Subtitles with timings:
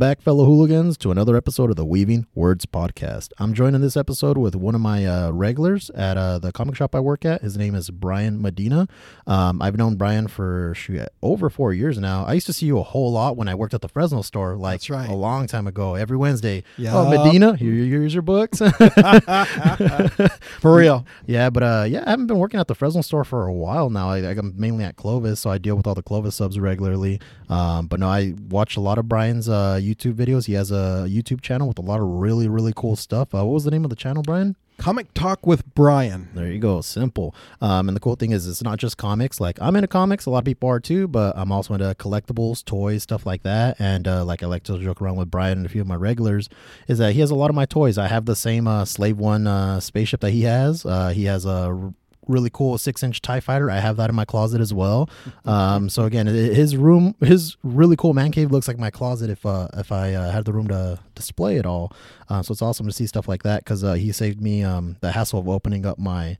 [0.00, 3.32] Back, fellow hooligans, to another episode of the Weaving Words Podcast.
[3.36, 6.76] I'm joined in this episode with one of my uh, regulars at uh, the comic
[6.76, 7.42] shop I work at.
[7.42, 8.88] His name is Bryan Medina.
[9.26, 12.24] Um, I've known Bryan for shoot, over four years now.
[12.24, 14.56] I used to see you a whole lot when I worked at the Fresno store,
[14.56, 15.06] like right.
[15.06, 15.96] a long time ago.
[15.96, 16.64] Every Wednesday.
[16.78, 16.94] Yup.
[16.94, 18.58] Oh, Medina, here, here's your books.
[20.60, 21.04] For real.
[21.26, 23.90] Yeah, but uh, yeah, I haven't been working at the Fresno store for a while
[23.90, 24.08] now.
[24.08, 27.20] I, I'm mainly at Clovis, so I deal with all the Clovis subs regularly.
[27.50, 30.46] Um, but no, I watch a lot of Bryan's uh, YouTube videos.
[30.46, 33.34] He has a YouTube channel with a lot of really, really cool stuff.
[33.34, 34.56] Uh, what was the name of the channel, Bryan?
[34.78, 36.30] Comic Talk with Bryan.
[36.34, 37.34] There you go, simple.
[37.60, 39.38] Um, and the cool thing is, it's not just comics.
[39.38, 42.64] Like I'm into comics, a lot of people are too, but I'm also into collectibles,
[42.64, 43.76] toys, stuff like that.
[43.78, 45.96] And uh, like I like to joke around with Bryan and a few of my
[45.96, 46.48] regulars,
[46.88, 47.98] is that he has a lot of my toys.
[47.98, 50.86] I have the same uh, Slave One uh, spaceship that he has.
[50.86, 51.92] Uh, he has a
[52.26, 53.70] really cool six inch Tie Fighter.
[53.70, 55.08] I have that in my closet as well.
[55.44, 59.44] Um, so again, his room, his really cool man cave looks like my closet if
[59.44, 61.92] uh, if I uh, had the room to display it all.
[62.28, 64.96] Uh, so it's awesome to see stuff like that because uh, he saved me um,
[65.00, 66.36] the hassle of opening up my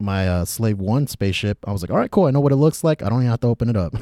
[0.00, 1.58] my uh, Slave One spaceship.
[1.66, 2.24] I was like, all right, cool.
[2.24, 3.02] I know what it looks like.
[3.02, 3.94] I don't even have to open it up.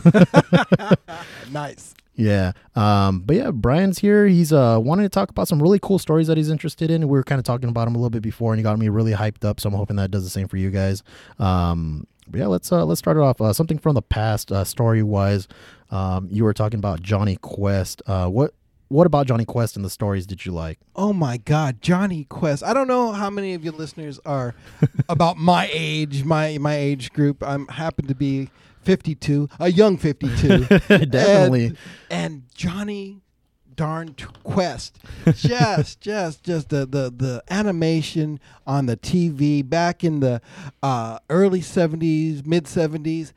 [1.51, 1.95] Nice.
[2.17, 2.53] Yeah.
[2.77, 4.27] Um, but yeah, Bryan's here.
[4.27, 7.03] He's uh wanting to talk about some really cool stories that he's interested in.
[7.03, 8.89] We were kind of talking about him a little bit before and he got me
[8.89, 9.61] really hyped up.
[9.61, 11.03] So I'm hoping that does the same for you guys.
[11.39, 13.41] Um, but yeah, let's uh let's start it off.
[13.41, 15.49] Uh, something from the past, uh, story wise.
[15.91, 18.03] Um, you were talking about Jonny Quest.
[18.07, 18.55] Uh, what
[18.89, 20.79] what about Jonny Quest and the stories did you like?
[20.95, 22.63] Oh my God, Jonny Quest.
[22.63, 24.55] I don't know how many of your listeners are
[25.09, 27.43] about my age, my my age group.
[27.43, 28.51] I'm happen to be
[28.85, 30.65] 52, a young 52.
[31.07, 31.67] Definitely.
[31.67, 31.79] And,
[32.11, 33.21] and Jonny
[33.75, 34.15] darn
[34.45, 34.99] Quest.
[35.35, 40.41] Just just just the, the the animation on the TV back in the
[40.83, 43.33] uh, early 70s, mid 70s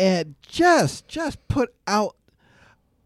[0.00, 2.16] and just just put out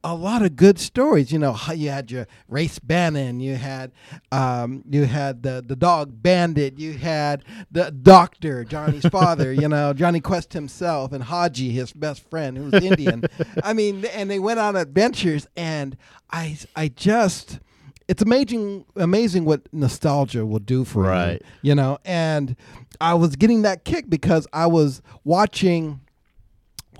[0.04, 1.32] a lot of good stories.
[1.32, 3.90] You know, you had your Race Bannon, you had
[4.30, 7.42] um, you had the the dog Bandit, you had
[7.72, 9.52] the Doctor, Jonny's father.
[9.52, 13.24] You know, Jonny Quest himself, and Hadji, his best friend, who was Indian.
[13.64, 15.96] I mean, and they went on adventures, and
[16.30, 17.58] I I just.
[18.06, 21.40] It's amazing, amazing what nostalgia will do for Right.
[21.62, 21.70] you.
[21.70, 22.54] You know, and
[23.00, 26.00] I was getting that kick because I was watching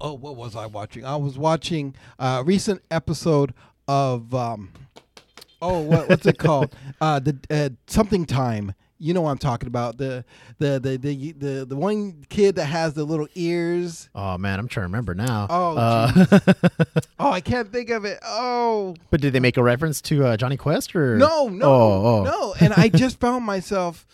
[0.00, 1.04] oh what was i watching?
[1.04, 3.54] I was watching a recent episode
[3.88, 4.70] of um
[5.62, 6.74] oh what, what's it called?
[7.00, 8.74] Uh the uh, something time.
[8.98, 9.98] You know what i'm talking about.
[9.98, 10.24] The
[10.58, 14.08] the the the the, the one kid that has the little ears.
[14.14, 15.46] Oh man, I'm trying to remember now.
[15.50, 16.26] Oh, Uh,
[17.18, 18.18] oh i can't think of it.
[18.24, 18.94] Oh.
[19.10, 21.16] But did they make a reference to uh, Jonny Quest or?
[21.16, 22.22] No no Oh, oh.
[22.24, 22.54] no.
[22.60, 24.06] And i just found myself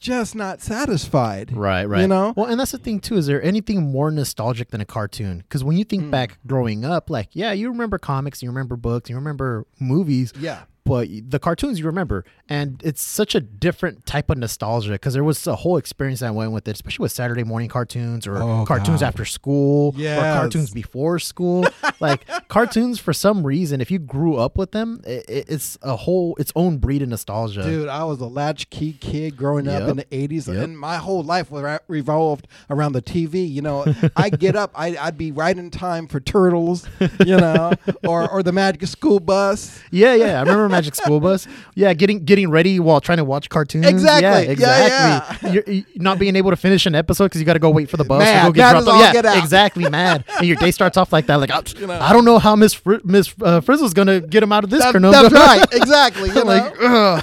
[0.00, 2.00] just not satisfied Right, right.
[2.02, 3.16] you know Well, and that's the thing too.
[3.16, 5.38] Is there anything more nostalgic than a cartoon?
[5.38, 6.10] Because when you think Mm.
[6.10, 10.62] back growing up, like yeah, you remember comics, you remember books, you remember movies, yeah
[10.86, 15.24] but the cartoons you remember, and it's such a different type of nostalgia because there
[15.24, 18.64] was a whole experience that went with it, especially with Saturday morning cartoons or Oh,
[18.66, 19.06] cartoons God.
[19.08, 20.18] after school Yes.
[20.18, 21.66] or cartoons before school.
[22.00, 26.36] like cartoons, for some reason, if you grew up with them, it, it's a whole
[26.38, 27.62] its own breed of nostalgia.
[27.62, 30.62] Dude, I was a latchkey kid growing up in the 80s, Yep.
[30.64, 33.50] and my whole life was revolved around the TV.
[33.50, 33.84] You know,
[34.16, 36.86] I'd get up, I, I'd be right in time for Turtles,
[37.24, 37.72] you know,
[38.04, 39.80] or, or the Magic School Bus.
[39.90, 40.36] Yeah, yeah.
[40.38, 41.46] I remember Magic School Bus.
[41.74, 43.86] Yeah, getting getting ready while trying to watch cartoons.
[43.86, 44.26] Exactly.
[44.26, 45.74] Yeah, Yeah, exactly.
[45.76, 47.96] You're, not being able to finish an episode because you got to go wait for
[47.96, 48.42] the bus Mad.
[48.42, 49.14] to go get dropped off.
[49.14, 49.88] Yeah, exactly.
[49.88, 51.36] Mad, and your day starts off like that.
[51.36, 51.98] Like, I, You know.
[52.00, 54.82] I don't know how Miss Fri- Miss uh, Frizzle's gonna get him out of this.
[54.82, 55.64] That- that's right.
[55.72, 56.30] Exactly.
[56.30, 57.20] You know?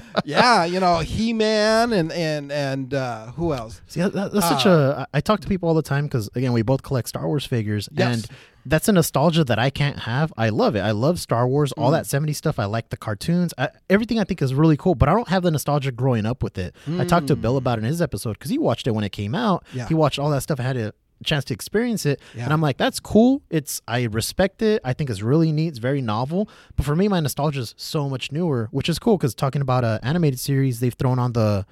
[0.24, 3.80] yeah, you know, He Man and, and, and uh, who else?
[3.86, 5.06] See, that, that- that's such a.
[5.12, 7.88] I talk to people all the time because again, we both collect Star Wars figures,
[7.92, 8.14] Yes.
[8.14, 8.28] and
[8.68, 10.32] that's a nostalgia that I can't have.
[10.36, 10.80] I love it.
[10.80, 11.82] I love Star Wars, Mm.
[11.82, 12.58] all that '70s stuff.
[12.58, 13.52] I like the cartoons.
[13.58, 16.42] I, everything I think is really cool, but I don't have the nostalgia growing up
[16.42, 16.74] with it.
[16.98, 19.10] I talked to Bill about it in his episode because he watched it when it
[19.12, 19.64] came out.
[19.72, 19.74] Mm.
[19.76, 19.88] Yeah.
[19.88, 20.58] He watched all that stuff.
[20.58, 20.92] and had a
[21.24, 22.44] chance to experience it, Yeah.
[22.44, 23.42] and I'm like, that's cool.
[23.50, 24.80] It's I respect it.
[24.84, 25.68] I think it's really neat.
[25.68, 26.48] It's very novel.
[26.76, 29.84] But for me, my nostalgia is so much newer, which is cool because talking about
[29.84, 31.64] an animated series, they've thrown on the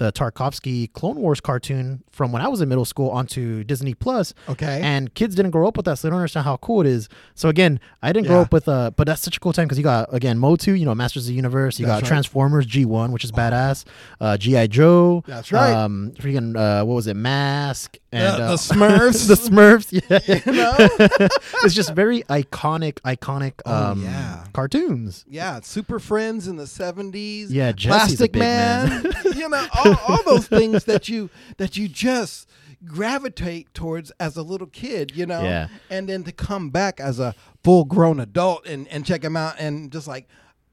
[0.00, 4.32] the Tartakovsky Clone Wars cartoon from when I was in middle school onto Disney Plus.
[4.48, 4.80] Okay.
[4.82, 7.08] And kids didn't grow up with that, so they don't understand how cool it is.
[7.34, 9.76] So again, I didn't grow up with uh but that's such a cool time because
[9.76, 12.08] you got again Motu, you know, Masters of the Universe, you That's got right.
[12.08, 13.84] Transformers G1, which is badass,
[14.20, 14.66] uh G.I.
[14.68, 15.22] Joe.
[15.26, 15.72] That's right.
[15.74, 19.28] Um freaking uh what was it, Mask and the uh, Smurfs.
[19.28, 20.18] the Smurfs, yeah.
[20.46, 20.74] you know?
[21.64, 24.44] it's just very iconic, iconic Oh, um yeah.
[24.54, 25.26] cartoons.
[25.28, 27.48] Yeah, Super Friends in the 70s.
[27.50, 29.04] Yeah, Jesse's Plastic big man.
[29.36, 32.48] you know, oh all, all those things that you that you just
[32.84, 35.42] gravitate towards as a little kid, you know.
[35.42, 35.68] Yeah.
[35.90, 39.56] And then to come back as a full grown adult and and check them out
[39.58, 40.28] and just like.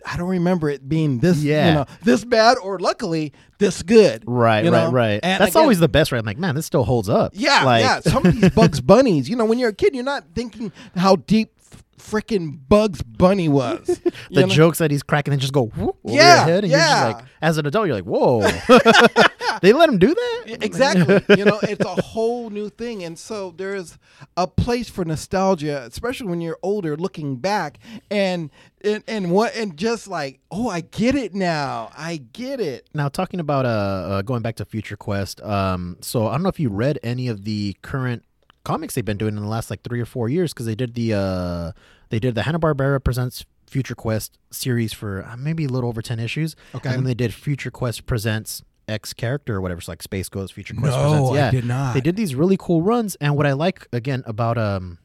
[0.06, 1.68] I don't remember it being this, Yeah.
[1.68, 4.24] you know, this bad or luckily this good.
[4.26, 5.20] Right, you right, right.
[5.24, 6.20] And That's again- always the best, right?
[6.20, 7.34] I'm like, man, this still holds up.
[7.36, 8.00] yeah, like, yeah.
[8.02, 11.18] Some of these Bugs Bunnies, you know, when you're a kid, you're not thinking how
[11.18, 11.57] deep
[12.00, 13.86] freaking Bugs Bunny was.
[14.04, 14.48] the You know?
[14.48, 17.14] jokes that he's cracking and just go whoop over Yeah, your head, and yeah.
[17.16, 18.42] like, as an adult, you're like, whoa,
[19.62, 20.58] they let him do that?
[20.62, 21.22] exactly.
[21.38, 23.98] you know, it's a whole new thing, and so there's
[24.36, 27.80] a place for nostalgia, especially when you're older, looking back
[28.12, 28.50] and
[28.84, 31.90] and and what and just like, oh, I get it now.
[31.98, 32.88] I get it.
[32.94, 36.50] Now, talking about uh, uh going back to Future Quest, um, so I don't know
[36.50, 38.24] if you read any of the current
[38.68, 40.94] comics they've been doing in the last like three or four years because they did
[40.94, 41.72] the uh
[42.10, 46.02] they did the Hanna Barbera presents Future Quest series for uh, maybe a little over
[46.02, 46.56] ten issues.
[46.76, 46.90] Okay.
[46.90, 49.82] and then they did Future Quest presents X character or whatever.
[49.82, 51.32] So like Space Ghost, Future Quest presents.
[51.36, 51.94] Yeah, did not.
[51.94, 54.98] they did these really cool runs and what i like again about um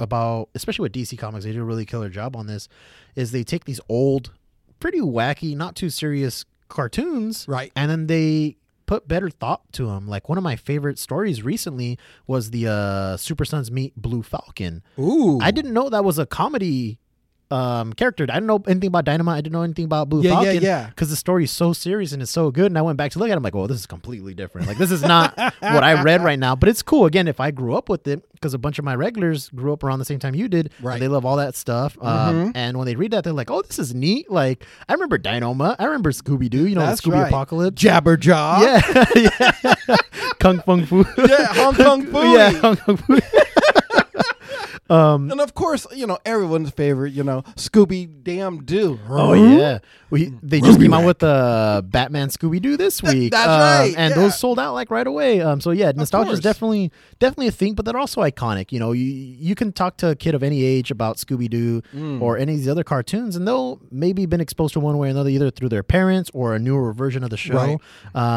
[0.00, 2.68] about especially with dc comics they do a really killer job on this
[3.14, 4.32] is they take these old
[4.80, 7.70] pretty wacky not too serious cartoons Right.
[7.76, 11.98] and then they put better thought to them like one of my favorite stories recently
[12.26, 14.82] was the uh super sons meet blue falcon.
[14.98, 16.98] Ooh, i didn't know that was a comedy
[17.50, 20.30] um character i didn't know anything about Dynomutt i didn't know anything about blue Yeah,
[20.30, 20.86] yeah, falcon yeah.
[20.88, 23.18] because the story is so serious and it's so good and i went back to
[23.18, 25.84] look at it i'm like well this is completely different like this is not what
[25.84, 28.54] i read right now but it's cool again if i grew up with it because
[28.54, 30.98] a bunch of my regulars grew up around the same time you did Right.
[30.98, 33.78] they love all that stuff um, and when they read that they're like oh this
[33.78, 37.28] is neat like i remember Dynomutt i rember scooby-doo you know That's scooby right.
[37.28, 38.60] apocalypse Jabberjaw.
[38.60, 39.04] yeah,
[39.86, 39.96] yeah.
[40.40, 42.34] kung fung fu Yeah, Hong Kong Phooey.
[42.54, 43.18] yeah Kung Fung Fu.
[44.90, 47.12] And of course, you know everyone's favorite.
[47.12, 48.98] You know Scooby Damn Doo.
[49.08, 49.78] Oh yeah,
[50.10, 53.32] we they just came out with the Batman Scooby Doo this week.
[53.32, 54.20] that's um, right, and yeah.
[54.20, 55.40] those sold out like right away.
[55.40, 58.72] Um, so yeah, nostalgia is definitely definitely a thing, but they're also iconic.
[58.72, 61.82] You know, you you can talk to a kid of any age about Scooby Doo
[61.94, 62.20] Mm.
[62.20, 65.10] or any of these other cartoons, and they'll maybe been exposed to one way or
[65.10, 67.54] another, either through their parents or a newer version of the show.
[67.54, 67.78] Right.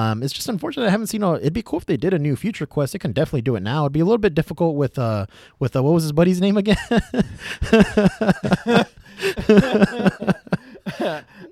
[0.09, 1.23] Um, it's just unfortunate I haven't seen.
[1.23, 2.93] A, it'd be cool if they did a new Future Quest.
[2.93, 3.83] They can definitely do it now.
[3.83, 5.25] It'd be a little bit difficult with uh
[5.59, 6.77] with uh, what was his buddy's name again?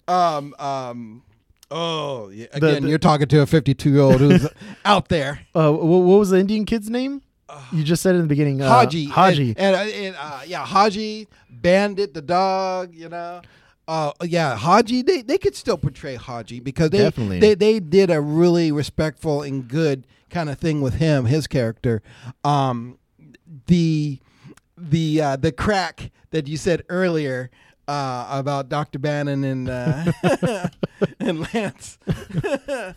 [0.08, 0.54] Um.
[0.60, 1.24] Um.
[1.72, 2.46] Oh, yeah.
[2.54, 4.48] again, the- you're talking to a 52 year old who's
[4.86, 5.42] out there.
[5.56, 7.22] uh, what, what was the Indian kid's name?
[7.72, 8.62] You just said in the beginning.
[8.62, 9.06] Uh, Hadji.
[9.06, 9.56] Hadji.
[9.58, 13.42] And, and, and uh, yeah, Hadji, Bandit, the dog, you know.
[13.88, 17.40] Uh, yeah, Hadji, they, they could still portray Hadji because they, Definitely.
[17.40, 22.02] they they did a really respectful and good kind of thing with him, his character.
[22.44, 22.98] Um,
[23.68, 24.20] the
[24.78, 27.50] the uh, the crack that you said earlier
[27.88, 29.00] uh, about Dr.
[29.00, 30.12] Bannon and uh,
[31.20, 31.98] and Lance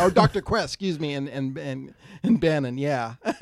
[0.00, 0.40] or Dr.
[0.40, 2.78] Quest, excuse me, and and and, and Bannon.
[2.78, 3.14] Yeah,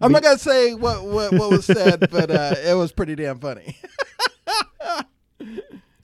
[0.00, 3.38] I'm not gonna say what what, what was said, but uh, it was pretty damn
[3.38, 3.78] funny.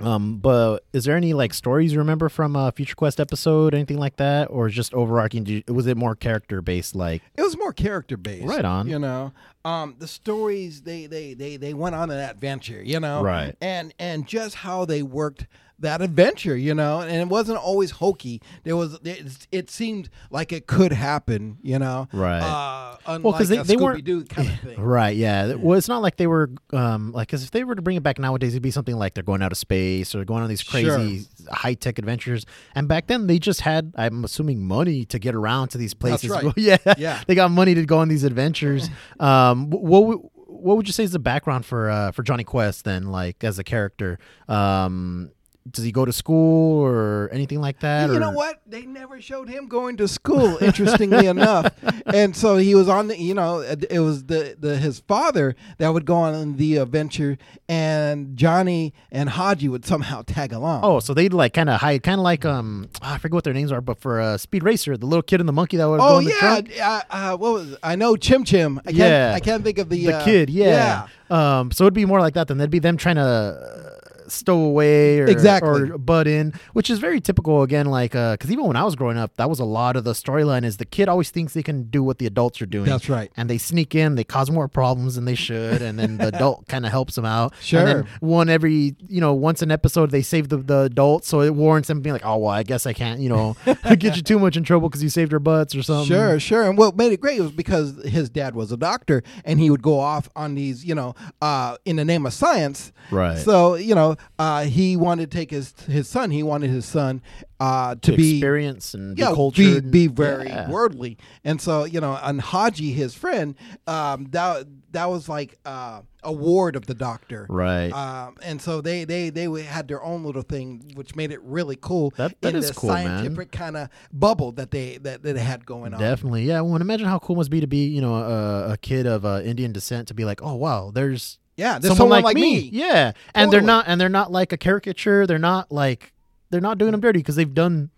[0.00, 3.99] Um, but is there any like stories you remember from a Future Quest episode, anything
[3.99, 5.45] like that, or just overarching?
[5.47, 6.95] you- Was it more character based?
[6.95, 8.88] Like, It was more character based, Right on.
[8.88, 9.33] You know,
[9.64, 13.54] um, the stories they they they they went on an adventure, you know, Right.
[13.61, 15.47] And and just how they worked
[15.81, 18.41] that adventure, you know, and it wasn't always hokey.
[18.65, 22.41] There was it, it seemed like it could happen, you know, Right.
[22.41, 24.81] Uh, unlike Well, 'cause they- they weren't- Scooby-Doo kind of thing.
[24.81, 25.17] right?
[25.17, 25.55] Yeah.
[25.55, 28.03] Well, it's not like they were um like because if they were to bring it
[28.03, 30.63] back nowadays, it'd be something like they're going out of space or going on these
[30.63, 32.45] crazy high tech adventures.
[32.75, 36.31] And back then, they just had, I'm assuming, money to get around to these places.
[36.31, 36.53] right.
[36.57, 37.23] yeah, Yeah.
[37.27, 38.89] They got money to go on these adventures.
[39.19, 42.85] um, what would- what would you say is the background for uh for Jonny Quest
[42.85, 44.19] then, like as a character?
[44.47, 45.31] Um.
[45.71, 48.09] Does he go to school or anything like that?
[48.09, 48.61] You or- know what?
[48.67, 50.57] They never showed him going to school.
[50.62, 51.73] Interestingly enough,
[52.07, 53.21] and so he was on the.
[53.21, 57.37] You know, it was the the his father that would go on the adventure,
[57.69, 60.81] and Jonny and Hadji would somehow tag along.
[60.83, 63.55] Oh, so they'd like kind of hide, kind of like um, I forget what their
[63.55, 65.99] names are, but for uh, Speed Racer, the little kid and the monkey that would
[65.99, 67.76] go Oh yeah, uh, uh, what was?
[67.83, 68.79] I know Chim Chim.
[68.81, 69.33] I can't, Yeah.
[69.35, 71.07] I can't think of the the uh, kid, yeah.
[71.29, 72.49] Um, so it'd be more like that.
[72.49, 74.00] Then they'd be them trying to uh,
[74.31, 75.91] stow away or Exactly.
[75.91, 77.63] or butt in, which is very typical.
[77.63, 80.13] Again, like because even when I was growing up, that was a lot of the
[80.13, 80.65] storyline.
[80.65, 82.87] Is the kid always thinks they can do what the adults are doing.
[82.87, 83.31] That's right.
[83.37, 86.67] And they sneak in, they cause more problems than they should, and then the adult
[86.69, 87.55] kind of helps them out.
[87.61, 87.81] Sure.
[87.81, 91.41] And then one every, you know, once an episode they save the, the adult, so
[91.41, 93.57] it warrants them being like, oh well, I guess I can't, you know,
[93.99, 96.07] get you too much in trouble because you saved her butts or something.
[96.07, 96.69] Sure, sure.
[96.69, 99.83] And what made it great was because his dad was a doctor and he would
[99.83, 102.93] go off on these, you know, uh, in the name of science.
[103.11, 103.39] Right.
[103.39, 106.31] So, you know, uh, he wanted to take his his son.
[106.31, 107.23] He wanted his son
[107.59, 109.91] uh, to, To be experience and yeah, be be, cultured.
[109.91, 110.69] be and- very yeah.
[110.71, 111.19] worldly.
[111.45, 113.55] And so, you know, and Hadji, his friend,
[113.87, 117.47] um, that that was like uh, a ward of the doctor.
[117.49, 117.91] Right.
[117.93, 121.77] Um, and so they, they they had their own little thing, which made it really
[121.81, 122.12] cool.
[122.17, 125.41] That- that in is this cool, scientific kind of bubble that they that, that they
[125.43, 126.00] had going on.
[126.00, 126.61] Definitely, yeah.
[126.62, 129.25] Well, imagine how cool it must be to be, you know, a, a kid of
[129.25, 132.59] uh, Indian descent to be like, oh wow, there's Yeah, there's someone, someone, like, me.
[132.73, 135.26] Yeah, and they're not, and they're not like a caricature.
[135.26, 136.12] They're not like,
[136.50, 137.90] they're not doing them dirty because they've done.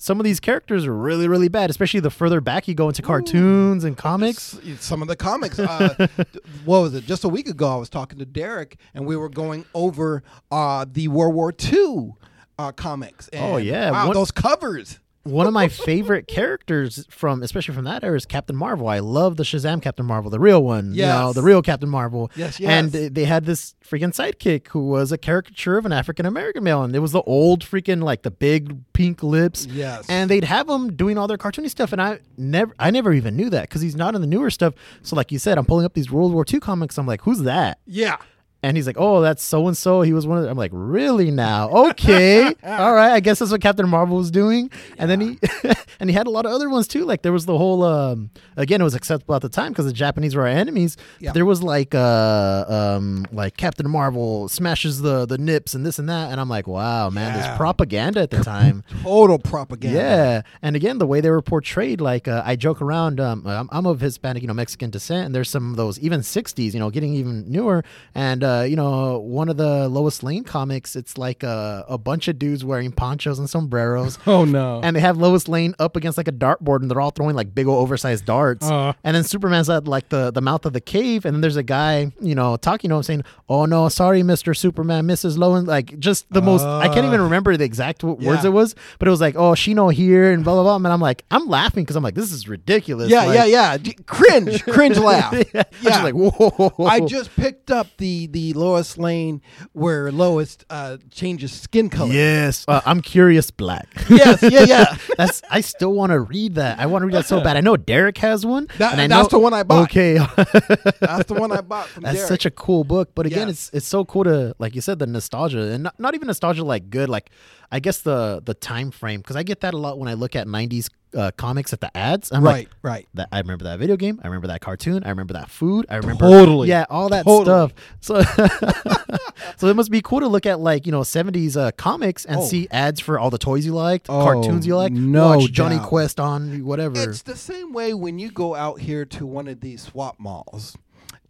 [0.00, 3.02] Some of these characters are really, really bad, especially the further back you go into
[3.02, 4.56] cartoons and comics.
[4.78, 5.58] Some of the comics.
[5.58, 6.06] Uh,
[6.64, 7.04] what was it?
[7.04, 10.22] Just a week ago, I was talking to Derek, and we were going over
[10.52, 12.12] uh, the World War II
[12.60, 13.26] uh, comics.
[13.32, 13.90] And, Oh, yeah.
[13.90, 15.00] wow, What- those covers.
[15.30, 18.88] One of my favorite characters from, especially from that era, is Captain Marvel.
[18.88, 20.94] I love the Shazam Captain Marvel, the real one.
[20.94, 22.30] you know, the real Captain Marvel.
[22.34, 22.92] Yes, And yes.
[22.92, 26.82] they- they had this freaking sidekick who was a caricature of an African American male,
[26.82, 29.66] and it was the old freaking like the big pink lips.
[29.66, 30.06] Yes.
[30.08, 33.36] And they'd have him doing all their cartoony stuff, and I never, I never even
[33.36, 34.74] knew that because he's not in the newer stuff.
[35.02, 36.98] So, like you said, I'm pulling up these World War II comics.
[36.98, 37.78] I'm like, who's that?
[37.86, 38.16] Yeah.
[38.60, 40.02] And he's like, "Oh, that's so and so.
[40.02, 41.70] He was one of." The, I'm like, "Really now?
[41.90, 43.12] Okay, all right.
[43.12, 45.38] I guess that's what Captain Marvel was doing." And then he,
[46.00, 47.04] and he had a lot of other ones too.
[47.04, 49.92] Like there was the whole, um, again, it was acceptable at the time because the
[49.92, 50.96] Japanese were our enemies.
[51.20, 51.30] Yeah.
[51.30, 56.08] There was like, uh, um, like Captain Marvel smashes the the nips and this and
[56.08, 56.32] that.
[56.32, 57.42] And I'm like, wow, man, Yeah.
[57.46, 58.82] there's propaganda at the time.
[59.04, 59.96] Total propaganda.
[59.96, 63.20] Yeah, and again, the way they were portrayed, like uh, I joke around.
[63.20, 66.22] Um, I'm, I'm of Hispanic, you know, Mexican descent, and there's some of those even
[66.22, 67.84] '60s, you know, getting even newer.
[68.16, 72.28] And uh, you know, one of the Lois Lane comics, it's like a, a bunch
[72.28, 74.18] of dudes wearing ponchos and sombreros.
[74.26, 74.80] Oh no.
[74.82, 77.54] And they have Lois Lane up against like a dartboard, and they're all throwing like
[77.54, 78.66] big old oversized darts.
[78.68, 78.92] Uh.
[79.04, 81.62] and then Superman's at like the, the mouth of the cave, and then there's a
[81.62, 85.36] guy, you know, talking to him saying, "Oh no, sorry, Mister Superman, Mrs.
[85.38, 86.62] Lowen." Like just the most.
[86.64, 89.54] I can't even remember the exact w- words it was, but it was like, "Oh,
[89.54, 90.76] she no here," and blah blah blah.
[90.76, 93.10] And I'm like, I'm laughing because I'm like, this is ridiculous.
[93.10, 93.76] yeah, Like- yeah, yeah.
[93.78, 95.32] D- Cringe, cringe laugh.
[95.54, 95.62] yeah.
[95.66, 96.02] I'm just Yeah.
[96.02, 96.86] like, whoa.
[96.86, 99.40] I just picked up the the Lois Lane
[99.72, 102.12] where Lois uh, changes skin color.
[102.12, 103.50] Yes, uh, I'm curious.
[103.50, 103.88] Black.
[104.08, 104.96] Yes, yeah, yeah.
[105.18, 105.42] That's.
[105.50, 106.78] I still want to read that.
[106.78, 107.56] I want to read that so bad.
[107.56, 108.66] I know Derek has one.
[108.78, 109.84] That- and I that's know, the one I bought.
[109.90, 110.14] Okay,
[111.00, 112.28] That's the one I bought from That's Derek.
[112.28, 113.10] such a cool book.
[113.14, 116.14] But again, it's it's so cool to like you said the nostalgia and not, not
[116.14, 117.30] even nostalgia like good like
[117.70, 120.34] I guess the the time frame because I get that a lot when I look
[120.36, 122.30] at '90s uh, comics at the ads.
[122.32, 122.68] I'm right, like.
[122.82, 123.08] right.
[123.14, 124.20] That I remember that video game.
[124.22, 125.02] I remember that cartoon.
[125.04, 125.84] I remember that food.
[125.90, 126.68] I remember Totally.
[126.68, 127.44] yeah, all that Totally.
[127.44, 127.72] stuff.
[128.00, 128.22] So,
[129.56, 132.38] so it must be cool to look at like you know '70s uh, comics and
[132.40, 132.44] Oh.
[132.44, 134.94] see ads for all the toys you liked, Oh, cartoons you liked.
[134.94, 135.86] no watch Jonny doubt.
[135.88, 137.00] Quest on whatever.
[137.02, 140.76] It's the same way when you go out here to one of these swap malls.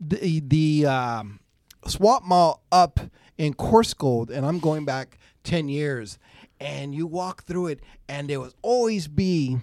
[0.00, 1.40] The the um,
[1.86, 3.00] swap mall up
[3.36, 6.18] in Coarsegold, and I'm going back ten years,
[6.60, 9.58] and you walk through it, and there will always be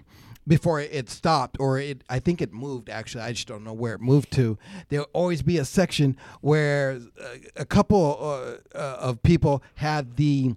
[0.48, 3.96] before it stopped or it I think it moved actually I just don't know where
[3.96, 4.60] it moved to
[4.90, 10.54] there'll always be a section where uh, a couple uh, uh, of people had the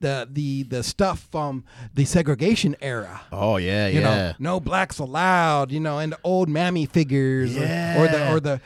[0.00, 3.94] the the the stuff from the segregation era oh yeah, yeah.
[3.94, 4.02] you yeah.
[4.02, 8.40] know, no blacks allowed, you know, and the old mammy figures, or- or, the or
[8.40, 8.60] the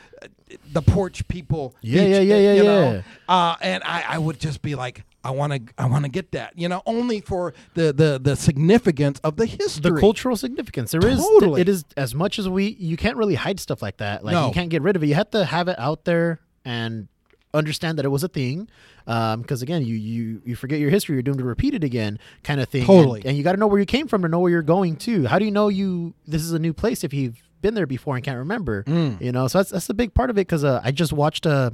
[0.73, 1.75] the porch people.
[1.81, 2.63] Yeah, each, yeah, yeah, yeah, you yeah.
[2.63, 3.03] know.
[3.27, 6.31] Uh, and I, I would just be like, I want to, I want to get
[6.31, 9.91] that, you know, only for the the the significance of the history.
[9.91, 11.61] the cultural significance there is Totally.
[11.61, 14.47] it is as much as we you can't really hide stuff like that like No.
[14.47, 17.07] you can't get rid of it you have to have it out there and
[17.53, 18.67] understand that it was a thing
[19.07, 22.17] um, because again you you you forget your history you're doomed to repeat it again
[22.43, 23.19] kind of thing Totally.
[23.21, 24.95] and, and you got to know where you came from to know where you're going
[24.97, 27.85] to how do you know you this is a new place if you've been there
[27.87, 29.21] before and can't remember Mm.
[29.21, 31.45] you know so that's that's a big part of it because uh, i just watched
[31.45, 31.73] a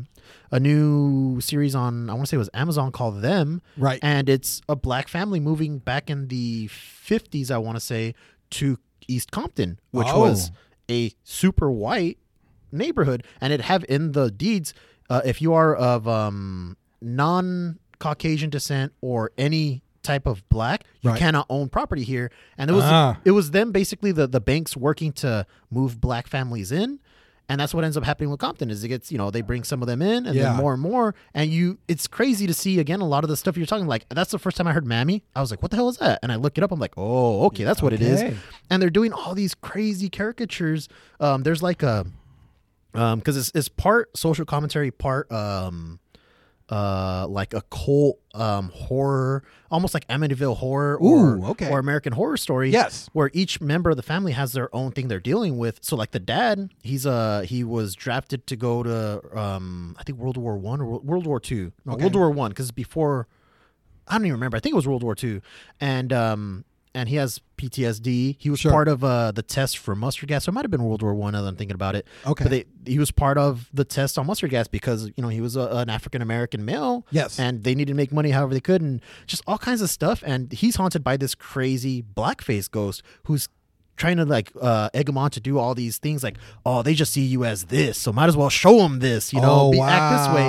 [0.52, 4.00] a new series on i want to say it was amazon called them Right.
[4.02, 8.14] and it's a black family moving back in the 50s i want to say
[8.52, 8.78] to
[9.08, 10.22] east compton which Oh.
[10.22, 10.52] was
[10.90, 12.18] a super white
[12.72, 14.74] neighborhood and it have in the deeds
[15.10, 21.20] uh, if you are of um, non-caucasian descent or any type of black you Right.
[21.20, 23.18] cannot own property here and it was Ah.
[23.26, 27.00] it was them basically the the banks working to move black families in
[27.50, 29.64] and that's what ends up happening with Compton is it gets you know they bring
[29.64, 30.44] some of them in and Yeah.
[30.50, 33.38] then more and more and you it's crazy to see again a lot of the
[33.38, 35.72] stuff you're talking like that's the first time I heard Mammy I was like what
[35.72, 37.94] the hell is that and I look it up I'm like oh okay that's what
[37.94, 38.28] it Okay.
[38.30, 38.38] is
[38.70, 42.06] and they're doing all these crazy caricatures um there's like a
[42.94, 46.00] um because it's, it's part social commentary part um
[46.70, 51.70] uh like a cult um horror almost like Amityville horror or Ooh, okay.
[51.72, 53.10] or American horror story Yes.
[53.14, 56.12] where each member of the family has their own thing they're dealing with so like
[56.12, 60.58] the dad he's uh he was drafted to go to um I think World War
[60.58, 62.04] 1 or World War 2 no Okay.
[62.04, 63.28] World War 1 cuz before
[64.08, 65.42] I don't even remember I think it was World War 2
[65.80, 66.66] and um
[66.98, 68.36] and he has PTSD.
[68.40, 68.72] He was Sure.
[68.72, 70.46] part of uh, the test for mustard gas.
[70.46, 71.34] So it might have been World War One.
[71.34, 72.44] Now that I'm thinking about it, Okay.
[72.44, 75.42] but they, he was part of the test on mustard gas because you know he
[75.42, 77.06] was a, an African American male.
[77.12, 77.40] Yes.
[77.40, 80.24] and they needed to make money however they could, and just all kinds of stuff.
[80.26, 83.50] And he's haunted by this crazy blackface ghost who's
[83.98, 86.24] trying to like uh, egg him on to do all these things.
[86.24, 89.34] Like, oh, they just see you as this, so might as well show them this.
[89.34, 90.48] You know, Oh, be, act this way.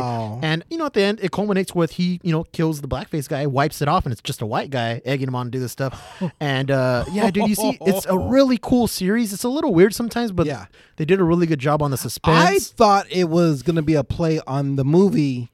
[0.48, 3.28] And you know, at the end, it culminates with he, you know, kills the blackface
[3.28, 5.58] guy, wipes it off, and it's just a white guy egging him on to do
[5.58, 6.00] this stuff.
[6.40, 9.32] And uh, yeah, dude, you see, it's a really cool series.
[9.32, 10.66] It's a little weird sometimes, but Yeah.
[10.96, 13.82] they did a really good job on the suspense I thought it was going to
[13.82, 15.50] be a play on the movie.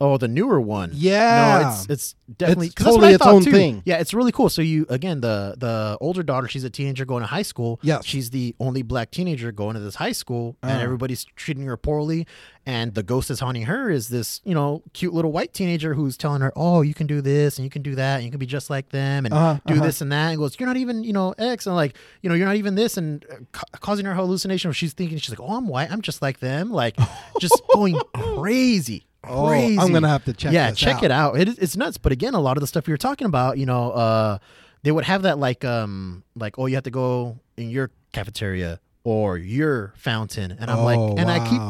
[0.00, 0.90] Oh, the newer one.
[0.92, 1.60] Yeah.
[1.62, 3.50] no, it's it's definitely It's 'cause that's what totally its own too.
[3.52, 3.82] thing.
[3.84, 4.48] Yeah, it's really cool.
[4.48, 7.78] So you again, the the older daughter, she's a teenager going to high school.
[7.82, 10.84] Yeah, she's the only black teenager going to this high school, and Uh.
[10.84, 12.26] everybody's treating her poorly.
[12.66, 16.16] And the ghost that's haunting her is this, you know, cute little white teenager who's
[16.16, 18.38] telling her, "Oh, you can do this, and you can do that, and you can
[18.38, 19.82] be just like them, and Uh-huh, do uh-huh.
[19.84, 22.34] this and that." And goes, "You're not even, you know, X," and like, you know,
[22.34, 24.70] you're not even this, and uh, ca- causing her hallucination.
[24.70, 26.96] Where she's thinking, she's like, "Oh, I'm white, I'm just like them," like,
[27.38, 29.04] just going crazy.
[29.28, 29.78] Oh, Crazy.
[29.78, 30.68] I'm gonna have to check it out.
[30.68, 31.02] Yeah, check out.
[31.04, 31.38] it out.
[31.40, 31.98] It, is- it's nuts.
[31.98, 34.38] But again, a lot of the stuff you're talking about, you know, uh,
[34.82, 38.80] they would have that like, um, like, oh, you have to go in your cafeteria
[39.02, 41.60] or your fountain, and I'm like, Oh, and I keep.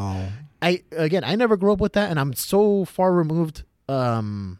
[0.61, 4.59] I again, I never grew up with that, and I'm so far removed, um,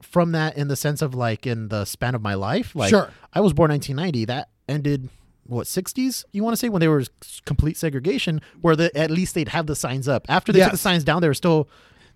[0.00, 2.74] from that in the sense of like in the span of my life.
[2.74, 3.10] Like, Sure.
[3.32, 4.24] I was born 1990.
[4.26, 5.08] That ended.
[5.44, 6.24] What 60s?
[6.32, 7.10] You want to say when there was
[7.44, 10.24] complete segregation, where the at least they'd have the signs up.
[10.28, 11.68] After they took the signs down, they were still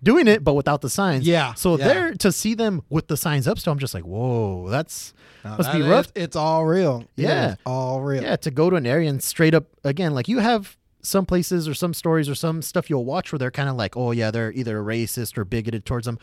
[0.03, 1.27] doing it, but without the signs.
[1.27, 1.87] Yeah, So yeah.
[1.87, 5.57] there to see them with the signs up, still, I'm just like, whoa, that's No,
[5.57, 6.11] must be that rough.
[6.15, 7.05] it's all real.
[7.15, 7.51] Yeah.
[7.53, 8.21] is all real.
[8.23, 11.67] Yeah, to go to an area and straight up again, like you have some places
[11.67, 14.29] or some stories or some stuff you'll watch where they're kind of like, oh yeah,
[14.31, 16.19] they're either racist or bigoted towards them,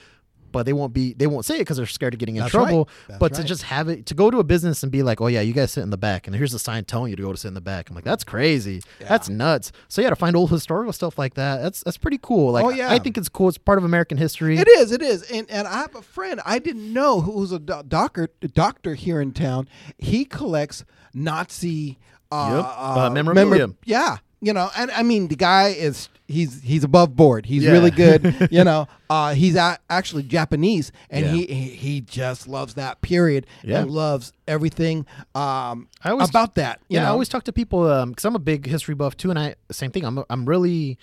[0.54, 2.52] but they won't be, they won't say it because they're scared of getting in That's
[2.52, 2.88] trouble.
[3.10, 3.18] right.
[3.18, 5.42] But to just have it, to go to a business and be like, oh yeah,
[5.42, 7.36] you guys sit in the back, and here's a sign telling you to go to
[7.38, 7.90] sit in the back.
[7.90, 8.80] I'm like, that's crazy.
[9.00, 9.70] That's nuts.
[9.88, 12.52] So yeah, to find old historical stuff like that, that's that's pretty cool.
[12.52, 12.90] Like, Oh, yeah.
[12.90, 13.48] I think it's cool.
[13.48, 14.56] It's part of American history.
[14.56, 17.52] It is, it is, and and I have a friend I didn't know who was
[17.52, 19.68] a doctor doctor here in town.
[19.98, 21.98] He collects Nazi
[22.32, 22.64] uh, Yep.
[22.64, 23.68] uh, Uh, memorabilia.
[23.84, 27.46] yeah, you know, and I mean the guy is he's he's above board.
[27.46, 27.72] He's Yeah.
[27.72, 28.48] really good.
[28.50, 31.32] you know, uh, he's a- actually Japanese, and Yeah.
[31.32, 33.80] he, he he just loves that period Yeah.
[33.80, 36.80] and loves everything um, I always- about that.
[36.88, 37.08] You yeah, know?
[37.08, 39.90] I always talk to people because I'm a big history buff too, and I same
[39.90, 40.04] thing.
[40.04, 40.98] I'm I'm really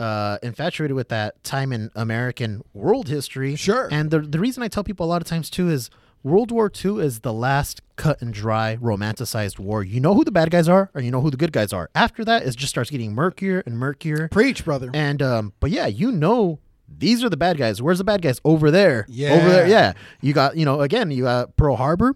[0.00, 3.56] uh, infatuated with that time in American world history.
[3.56, 3.88] Sure.
[3.90, 5.90] And the the reason I tell people a lot of times too is
[6.22, 9.82] World War II is the last cut and dry romanticized war.
[9.84, 11.90] You know who the bad guys are, and you know who the good guys are.
[11.94, 14.28] After that, it just starts getting murkier and murkier.
[14.28, 14.90] preach, brother.
[14.92, 17.82] And um, but yeah, you know these are the bad guys.
[17.82, 18.40] Where's the bad guys?
[18.44, 19.04] Over there.
[19.08, 19.34] Yeah.
[19.34, 19.66] Over there.
[19.68, 19.92] Yeah.
[20.20, 22.14] You got, you know, again, you got Pearl Harbor.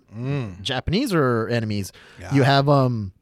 [0.62, 1.92] Japanese are enemies.
[2.20, 2.34] Yeah.
[2.34, 3.12] You have um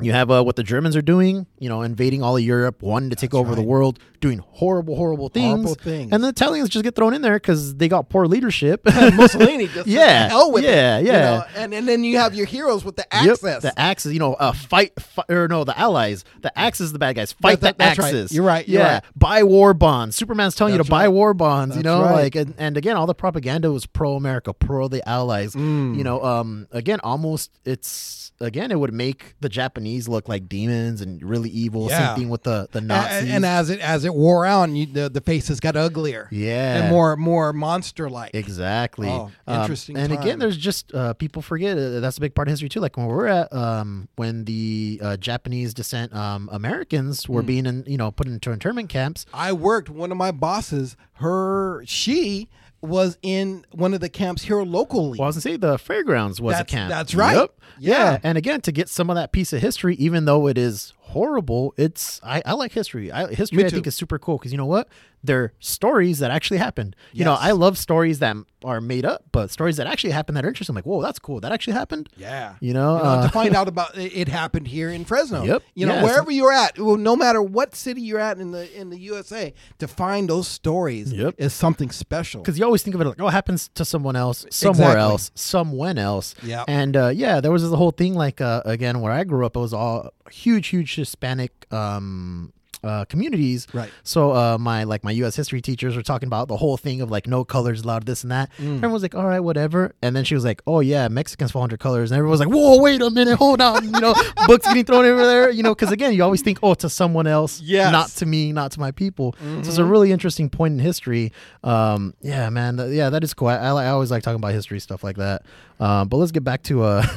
[0.00, 3.08] you have uh, what the Germans are doing, you know, invading all of Europe, wanting
[3.10, 5.46] to take over the world, doing horrible, horrible things.
[5.64, 6.12] Horrible things.
[6.12, 8.82] And the Italians just get thrown in there because they got poor leadership.
[8.96, 11.20] And Mussolini just Yeah, yeah, hell with yeah, it, you yeah.
[11.20, 11.44] know?
[11.56, 14.52] and and then you have your heroes with the Yep, the Axis, you know, uh,
[14.52, 16.24] fight, fi- or no, the Allies.
[16.42, 17.32] The Axis, the bad guys.
[17.32, 18.06] Fight That- that- the that's right.
[18.14, 18.32] Axis.
[18.32, 19.02] You're right, you're yeah, right.
[19.16, 20.14] buy war bonds.
[20.16, 21.76] Superman's telling you That's to buy war bonds.
[21.76, 22.12] you know, right.
[22.24, 25.54] like, and, and again, all the propaganda was pro America, pro the Allies.
[25.54, 25.96] Mm.
[25.96, 31.00] You know, um, again, almost it's again, it would make the Japanese look like demons
[31.00, 31.88] and really evil.
[31.88, 32.08] Yeah.
[32.08, 33.30] Same thing with the the Nazis.
[33.30, 36.28] and, as it as it wore on, you, the the faces got uglier.
[36.30, 36.76] Yeah.
[36.82, 38.34] and more more monster like.
[38.34, 39.08] Exactly.
[39.08, 40.20] Oh, Um, interesting and time.
[40.22, 42.80] again, there's just uh, people forget uh, that's a big part of history too.
[42.80, 47.46] Like when we're at um, when the uh, Japanese descent um, Americans were Hmm.
[47.46, 49.26] being in, you know put into internment camps.
[49.32, 50.96] I worked one of my bosses.
[51.14, 52.48] Her she
[52.82, 55.18] was in one of the camps here locally.
[55.18, 56.90] Well, I was gonna say the fairgrounds was That's- a camp.
[56.90, 57.36] that's right.
[57.36, 57.50] Yep.
[57.78, 58.18] Yeah.
[58.22, 61.72] And again, to get some of that piece of history, even though it is horrible,
[61.76, 63.10] it's I, I like history.
[63.12, 64.88] I, history I think is super cool because you know what?
[65.24, 66.94] They're stories that actually happened.
[67.12, 70.44] You know, I love stories that are made up, but stories that actually happened that
[70.44, 70.76] are interesting.
[70.76, 71.40] like, whoa, that's cool.
[71.40, 72.08] That actually happened.
[72.16, 72.54] Yeah.
[72.60, 75.42] You know, You know, uh, to find out about it, happened here in Fresno.
[75.42, 75.62] Yep.
[75.74, 78.52] You know, Yeah, so- wherever you're at, well, no matter what city you're at in
[78.52, 81.34] the in the USA, to find those stories Yep.
[81.38, 82.42] is something special.
[82.42, 85.02] because you always think of it like, oh, it happens to someone else, somewhere Exactly.
[85.02, 86.34] else, someone else.
[86.42, 86.64] Yeah.
[86.68, 89.56] And uh, yeah, there was this whole thing like uh, again where I grew up,
[89.56, 92.52] it was all huge, huge Hispanic um,
[92.84, 93.66] uh, communities.
[93.72, 93.90] Right.
[94.04, 95.34] So uh, my like my U.S.
[95.34, 98.30] history teachers were talking about the whole thing of like no colors allowed, this and
[98.30, 98.50] that.
[98.58, 98.76] Mm.
[98.76, 99.92] Everyone was like, all right, whatever.
[100.02, 102.50] And then she was like, oh yeah, Mexicans fall under colors, and everyone was like,
[102.50, 104.14] whoa, wait a minute, hold on, you know,
[104.46, 107.26] books getting thrown over there, you know, because again, you always think, oh, to someone
[107.26, 109.34] else, yeah, not to me, not to my people.
[109.40, 109.90] So it's a Mhm.
[109.90, 111.32] really interesting point in history.
[111.64, 113.48] Um, yeah, man, th- yeah, that is cool.
[113.48, 115.42] I, I, I always like talking about history stuff like that.
[115.78, 117.06] Um, but let's get back to uh.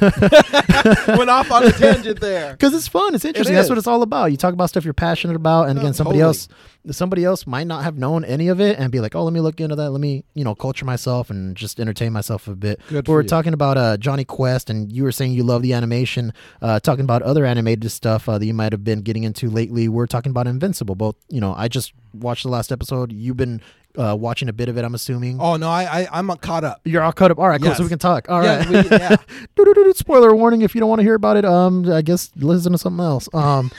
[1.08, 2.52] Went off on a tangent there.
[2.58, 3.14] because it's fun.
[3.14, 3.54] It's interesting.
[3.54, 4.30] That's what it's all about.
[4.30, 6.28] You talk about stuff you're passionate about, and No, again, somebody totally.
[6.28, 6.48] else,
[6.90, 9.40] somebody else might not have known any of it, and be like, "Oh, let me
[9.40, 9.90] look into that.
[9.90, 13.22] Let me, you know, culture myself and just entertain myself a bit." Good But we're
[13.22, 13.28] you.
[13.28, 16.32] talking about uh, Jonny Quest, and you were saying you love the animation.
[16.62, 19.88] Uh, talking about other animated stuff uh, that you might have been getting into lately.
[19.88, 20.94] We're talking about Invincible.
[20.94, 23.12] Both, you know, I just watched the last episode.
[23.12, 23.60] You've been
[23.98, 24.84] uh, watching a bit of it.
[24.84, 25.40] I'm assuming.
[25.40, 26.80] Oh no, I, I I'm caught up.
[26.84, 27.38] You're all caught up.
[27.38, 27.74] All right, cool.
[27.74, 28.28] So we can talk.
[28.30, 28.68] All Yeah, right.
[28.90, 29.16] we- yeah.
[29.94, 32.78] Spoiler warning: If you don't want to hear about it, um, I guess listen to
[32.78, 33.28] something else.
[33.34, 33.70] Um,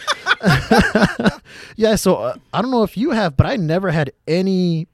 [1.76, 1.96] yeah.
[1.96, 4.88] So uh, I don't know if you have, but I never had any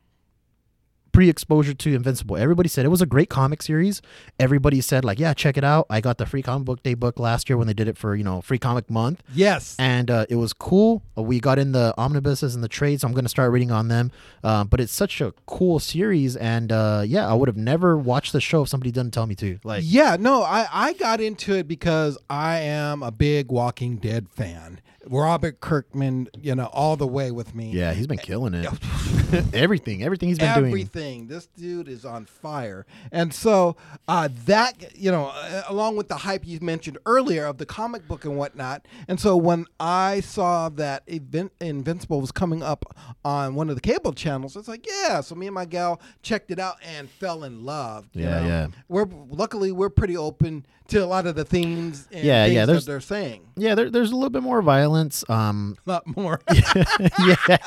[1.18, 2.38] pre-exposure to Invincible.
[2.38, 4.04] Everybody said it was a great comic series.
[4.40, 5.88] Everybody said like, yeah, check it out.
[5.90, 8.14] I got the free comic book day book last year when they did it for
[8.16, 9.76] you know free comic month Yes.
[9.80, 11.02] and uh, it was cool.
[11.18, 13.02] Uh, We got in the omnibuses and the trades.
[13.02, 14.12] So I'm going to start reading on them.
[14.44, 18.32] Um, but it's such a cool series, and uh, yeah, I would have never watched
[18.32, 19.58] the show if somebody didn't tell me to.
[19.64, 24.30] Like, yeah, no, I, I got into it because I am a big Walking Dead
[24.30, 24.82] fan.
[25.10, 27.72] Robert Kirkman, you know, all the way with me.
[27.72, 28.68] yeah, he's been killing it.
[29.54, 30.68] everything, everything he's been doing.
[30.68, 31.28] Everything.
[31.28, 32.86] This dude is on fire.
[33.12, 33.76] And so
[34.08, 38.08] uh, that, you know, uh, along with the hype you mentioned earlier of the comic
[38.08, 38.86] book and whatnot.
[39.08, 42.86] And so when I saw that Event- Invincible was coming up
[43.26, 45.22] on one of the cable channels, it's like, yeah.
[45.22, 48.08] So me and my gal checked it out and fell in love.
[48.14, 48.48] you Yeah, know?
[48.48, 48.68] yeah.
[48.88, 52.62] We're luckily we're pretty open to a lot of the themes and Yeah, things yeah,
[52.62, 53.42] that there's- they're saying.
[53.56, 55.24] Yeah, there, there's a little bit more violence.
[55.30, 56.40] Um, A lot more.
[56.54, 57.58] yeah,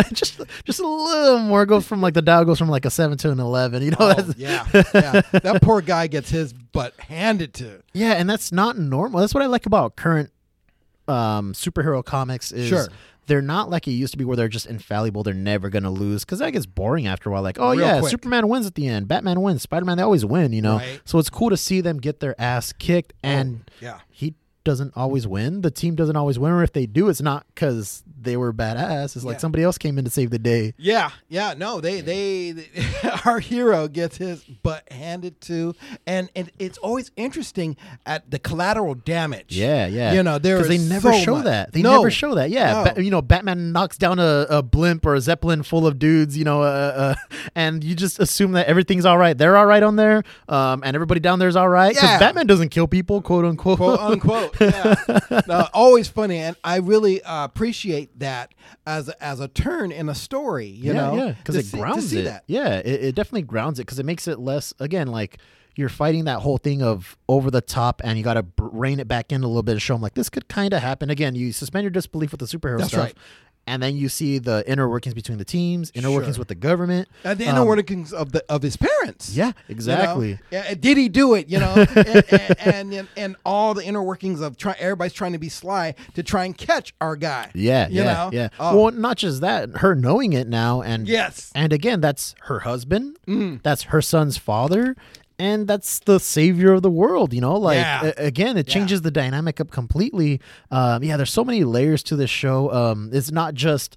[0.12, 1.66] just just a little more.
[1.66, 3.82] Goes from like the dial goes from like a seven to an eleven.
[3.82, 5.20] You know, Oh, that's, yeah, yeah.
[5.32, 7.82] That poor guy gets his butt handed to.
[7.92, 9.20] Yeah, and that's not normal.
[9.20, 10.30] That's what I like about current
[11.08, 12.86] um, superhero comics is Sure.
[13.30, 15.22] They're not like it used to be where they're just infallible.
[15.22, 17.42] They're never gonna lose because that gets boring after a while.
[17.42, 18.10] Like, oh Real yeah, quick.
[18.10, 20.52] Superman wins at the end, Batman wins, Spider Man they always win.
[20.52, 21.00] You know, Right.
[21.04, 24.00] so it's cool to see them get their ass kicked, oh, and Yeah.
[24.10, 25.62] he doesn't always win.
[25.62, 29.16] The team doesn't always win, or if they do, it's not because they were badass.
[29.16, 29.40] It's like Yeah.
[29.40, 30.74] somebody else came in to save the day.
[30.76, 32.68] Yeah, yeah, no, they, they,
[33.24, 35.74] our hero gets his butt handed to,
[36.06, 39.56] and, and it's always interesting at the collateral damage.
[39.56, 40.12] Yeah, yeah.
[40.12, 41.44] You know, there because they never so show much.
[41.44, 41.72] that.
[41.72, 41.96] They No.
[41.96, 42.50] never show that.
[42.50, 42.92] Yeah, No.
[42.94, 46.36] Ba- you know, Batman knocks down a, a blimp or a zeppelin full of dudes.
[46.36, 49.36] You know, uh, uh, and you just assume that everything's all right.
[49.36, 51.94] They're all right on there, um, and everybody down there is all right.
[51.94, 52.18] Because Yeah.
[52.18, 53.78] Batman doesn't kill people, quote unquote.
[53.78, 54.49] quote unquote.
[54.60, 58.54] Yeah, no, always funny, and I really uh, appreciate that
[58.86, 60.66] as a, as a turn in a story.
[60.66, 62.24] You yeah, know, yeah, because it see- grounds it.
[62.24, 62.44] That.
[62.46, 64.72] Yeah, it, it definitely grounds it because it makes it less.
[64.78, 65.38] Again, like
[65.76, 69.08] you're fighting that whole thing of over the top, and you got to rein it
[69.08, 71.10] back in a little bit to show them like this could kind of happen.
[71.10, 73.04] Again, you suspend your disbelief with the superhero That's stuff.
[73.04, 73.16] right.
[73.70, 77.08] And then you see the inner workings between the teams, inner workings with the government.
[77.22, 79.30] And the Um, inner workings of the of his parents.
[79.36, 79.54] Yeah, you know?
[79.68, 80.38] exactly.
[80.50, 81.48] Yeah, did he do it?
[81.48, 82.24] You know, and,
[82.60, 86.22] and, and and all the inner workings of try, everybody's trying to be sly to
[86.24, 87.50] try and catch our guy.
[87.54, 88.30] Yeah, you yeah, know?
[88.32, 88.48] yeah.
[88.58, 88.76] Oh.
[88.76, 91.52] Well, not just that, her knowing it now, and Yes.
[91.54, 93.62] and again, that's her husband, Mm.
[93.62, 94.96] that's her son's father,
[95.40, 97.32] and that's the savior of the world.
[97.32, 98.12] You know, like Yeah.
[98.16, 98.74] a- again, it Yeah.
[98.74, 100.40] changes the dynamic up completely.
[100.70, 102.70] Um, yeah, there's so many layers to this show.
[102.72, 103.96] Um, it's not just.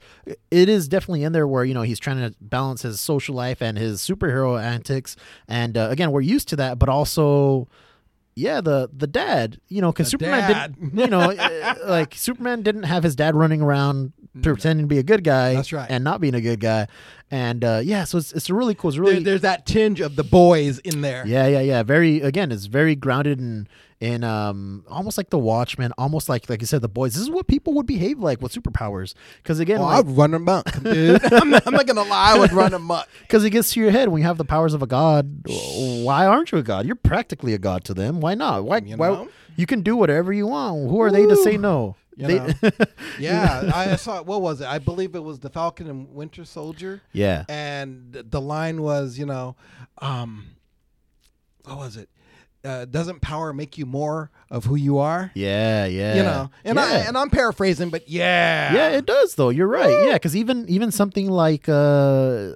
[0.50, 3.62] It is definitely in there where you know he's trying to balance his social life
[3.62, 5.16] and his superhero antics,
[5.48, 7.68] and uh, again, we're used to that, but also.
[8.36, 10.74] Yeah, the the dad, you know, because Superman dad.
[10.76, 14.98] didn't, you know, uh, like Superman didn't have his dad running around pretending to be
[15.00, 15.88] a good guy, That's right.
[15.90, 16.88] and not being a good guy,
[17.30, 18.90] and uh, yeah, so it's it's really cool.
[18.90, 21.24] It's really There- there's that tinge of the boys in there.
[21.28, 21.84] yeah, yeah, yeah.
[21.84, 23.68] Very again, it's very grounded in
[24.00, 27.14] in um almost like the Watchmen, almost like like you said, the boys.
[27.14, 29.14] This is what people would behave like with superpowers.
[29.42, 31.24] Because again, Oh, like, I'd run amok, dude.
[31.34, 33.08] I'm, not, I'm not gonna lie, I would run amok.
[33.22, 35.46] because it gets to your head when you have the powers of a god.
[35.48, 36.86] Why aren't you a god?
[36.86, 38.20] You're practically a god to them.
[38.20, 38.64] Why not?
[38.66, 38.78] Why?
[38.80, 39.28] You why?
[39.56, 40.90] You can do whatever you want.
[40.90, 41.96] Who are they to say no?
[42.18, 42.54] They-?
[43.20, 44.22] Yeah, I saw.
[44.24, 44.68] What was it?
[44.68, 47.02] I believe it was the Falcon and Winter Soldier.
[47.12, 47.46] yeah.
[47.48, 49.56] and the line was, you know,
[50.00, 50.48] um,
[51.64, 52.10] what was it?
[52.64, 55.32] Uh, doesn't power make you more of who you are?
[55.36, 56.16] Yeah, yeah.
[56.16, 59.50] You know, and I and I'm paraphrasing, but yeah, Yeah, it does though.
[59.50, 60.06] You're right.
[60.08, 62.52] Yeah, because even even something like uh,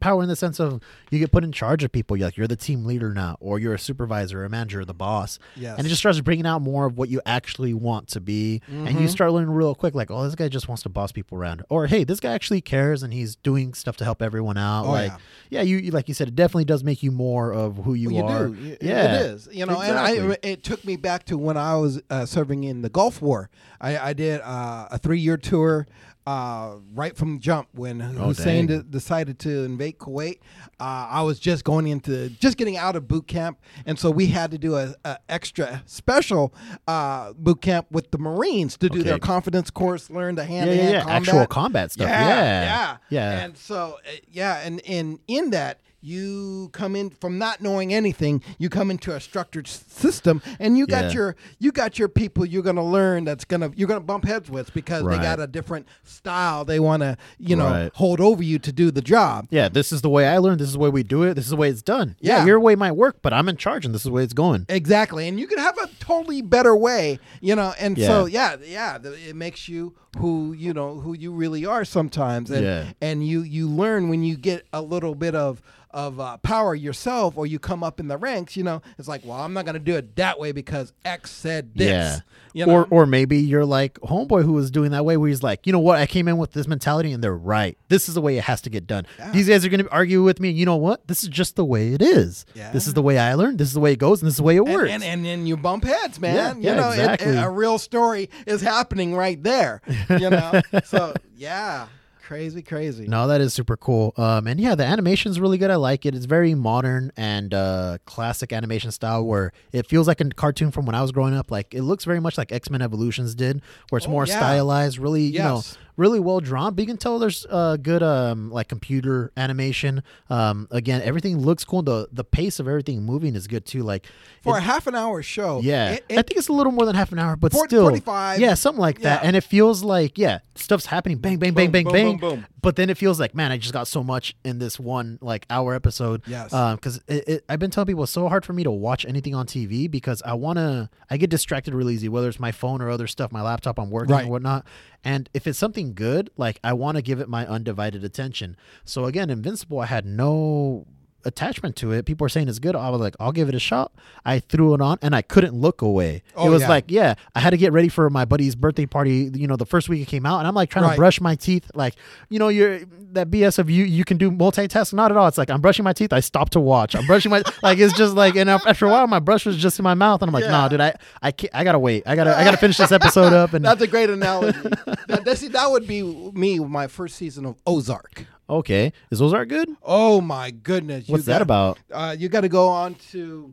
[0.00, 2.16] power in the sense of you get put in charge of people.
[2.16, 4.94] You're like you're the team leader now, or you're a supervisor, a manager, or the
[4.94, 5.38] boss.
[5.56, 5.78] Yes.
[5.78, 8.88] And it just starts bringing out more of what you actually want to be, and
[8.88, 8.98] Mm-hmm.
[9.02, 9.94] you start learning real quick.
[9.94, 12.60] Like, oh, this guy just wants to boss people around, or hey, this guy actually
[12.60, 14.84] cares and he's doing stuff to help everyone out.
[14.86, 15.12] Oh, like,
[15.50, 18.12] yeah, you, you like you said, it definitely does make you more of who you,
[18.14, 18.48] Well, are.
[18.48, 18.76] do.
[18.80, 19.48] Yeah, it is.
[19.52, 22.82] You know, and I it took me back to when I was uh, serving in
[22.82, 23.50] the Gulf War.
[23.80, 25.86] I, I did uh, a three year tour.
[26.24, 28.78] Uh, right from the jump, when Hussein dang.
[28.78, 30.38] de- decided to invade Kuwait,
[30.78, 34.26] uh, I was just going into just getting out of boot camp, and so we
[34.28, 36.54] had to do a, a extra special
[36.86, 39.08] uh, boot camp with the Marines to do Okay.
[39.08, 41.00] their confidence course, learn the hand to yeah, hand yeah.
[41.02, 41.22] combat.
[41.28, 42.08] Actual combat stuff.
[42.08, 43.44] Yeah, Yeah, yeah, yeah.
[43.44, 48.42] And so, uh, yeah, and and in that you come in from not knowing anything,
[48.58, 51.10] you come into a structured system, and you got Yeah.
[51.12, 54.74] your you got your people you're gonna learn that's gonna you're gonna bump heads with
[54.74, 55.16] because Right.
[55.18, 57.90] they got a different style they want to you know Right.
[57.94, 59.46] hold over you to do the job.
[59.50, 60.60] Yeah, this is the way I learned.
[60.60, 61.34] This is the way we do it.
[61.34, 62.16] This is the way it's done.
[62.20, 62.46] Yeah, Yeah.
[62.46, 64.66] your way might work, but I'm in charge, and this is the way it's going.
[64.68, 67.72] Exactly, and you can have a totally better way, you know.
[67.78, 68.56] And so, Yeah.
[68.66, 72.84] yeah, yeah, it makes you who you know who you really are sometimes, and Yeah.
[73.00, 77.36] and you you learn when you get a little bit of of uh, power yourself,
[77.36, 78.56] or you come up in the ranks.
[78.56, 81.30] You know, it's like, well, I'm not going to do it that way because X
[81.30, 81.86] said this.
[81.90, 82.18] Yeah.
[82.54, 82.72] you know?
[82.72, 85.72] Or or maybe you're like homeboy who was doing that way where he's like, you
[85.72, 87.76] know what, I came in with this mentality and they're right.
[87.88, 89.06] This is the way it has to get done.
[89.34, 91.06] These guys are gonna argue with me, and you know what?
[91.08, 92.46] This is just the way it is.
[92.54, 92.72] Yeah.
[92.72, 94.38] This is the way I learned, this is the way it goes, and this is
[94.38, 94.90] the way it and, works.
[94.92, 96.34] and and then you bump heads, man.
[96.34, 97.36] Yeah, you yeah, know, it- it- exactly.
[97.36, 99.82] a real story is happening right there.
[100.20, 101.86] You know, so yeah,
[102.22, 103.06] crazy, crazy.
[103.06, 104.14] No, that is super cool.
[104.16, 105.70] Um, and yeah, the animation's really good.
[105.70, 106.14] I like it.
[106.14, 110.86] It's very modern and uh, classic animation style, where it feels like a cartoon from
[110.86, 111.50] when I was growing up.
[111.50, 113.60] Like it looks very much like X Men Evolutions did,
[113.90, 114.36] where it's Oh, more yeah.
[114.38, 115.78] stylized, really, you know, Yes.
[115.96, 116.74] Really well drawn.
[116.74, 120.02] But you can tell there's uh, good um, like computer animation.
[120.30, 121.82] Um, again, everything looks cool.
[121.82, 123.82] The the pace of everything moving is good too.
[123.82, 124.06] Like
[124.42, 126.86] For it- a half an hour show, yeah, it- I think it's a little more
[126.86, 128.40] than half an hour, but Four- still, 45.
[128.40, 129.22] yeah, something like that.
[129.22, 129.26] Yeah.
[129.28, 132.16] And it feels like, yeah, stuff's happening, bang, bang, bang, Boom, bang, boom, bang.
[132.18, 132.46] boom, boom.
[132.62, 135.46] But then it feels like, man, I just got so much in this one like
[135.50, 136.22] hour episode.
[136.26, 136.50] Yes.
[136.50, 139.34] because it, it, I've been telling people it's so hard for me to watch anything
[139.34, 142.88] on TV because I wanna, I get distracted really easy, whether it's my phone or
[142.88, 144.26] other stuff, my laptop, I'm working Right.
[144.26, 144.64] or whatnot.
[145.04, 148.56] And if it's something good, like I want to give it my undivided attention.
[148.84, 150.86] So again, Invincible, I had no
[151.24, 152.04] attachment to it.
[152.06, 152.76] People are saying it's good.
[152.76, 153.92] I was like, I'll give it a shot.
[154.24, 156.22] I threw it on and I couldn't look away.
[156.36, 156.68] Oh, it was yeah.
[156.68, 159.66] like, yeah, I had to get ready for my buddy's birthday party, you know, the
[159.66, 160.38] first week it came out.
[160.38, 161.70] And I'm like trying to brush my teeth.
[161.74, 161.94] Like,
[162.28, 162.80] you know, you're
[163.12, 164.92] that BS of you, you can do multitask.
[164.92, 165.28] Not at all.
[165.28, 166.12] It's like, I'm brushing my teeth.
[166.12, 166.94] I stop to watch.
[166.94, 169.78] I'm brushing my, like, it's just like, and after a while, my brush was just
[169.78, 170.22] in my mouth.
[170.22, 170.50] And I'm like, Yeah.
[170.50, 172.02] nah, dude, I, I can't, I gotta wait.
[172.06, 173.52] I gotta, I gotta finish this episode up.
[173.52, 174.58] And That's a great analogy.
[175.08, 178.26] that, that, see, that would be me with my first season of Ozark.
[178.58, 179.68] Okay, is Ozark good?
[179.82, 181.08] Oh my goodness!
[181.08, 181.78] You What's that got- about?
[181.90, 183.52] Uh, you got to go on to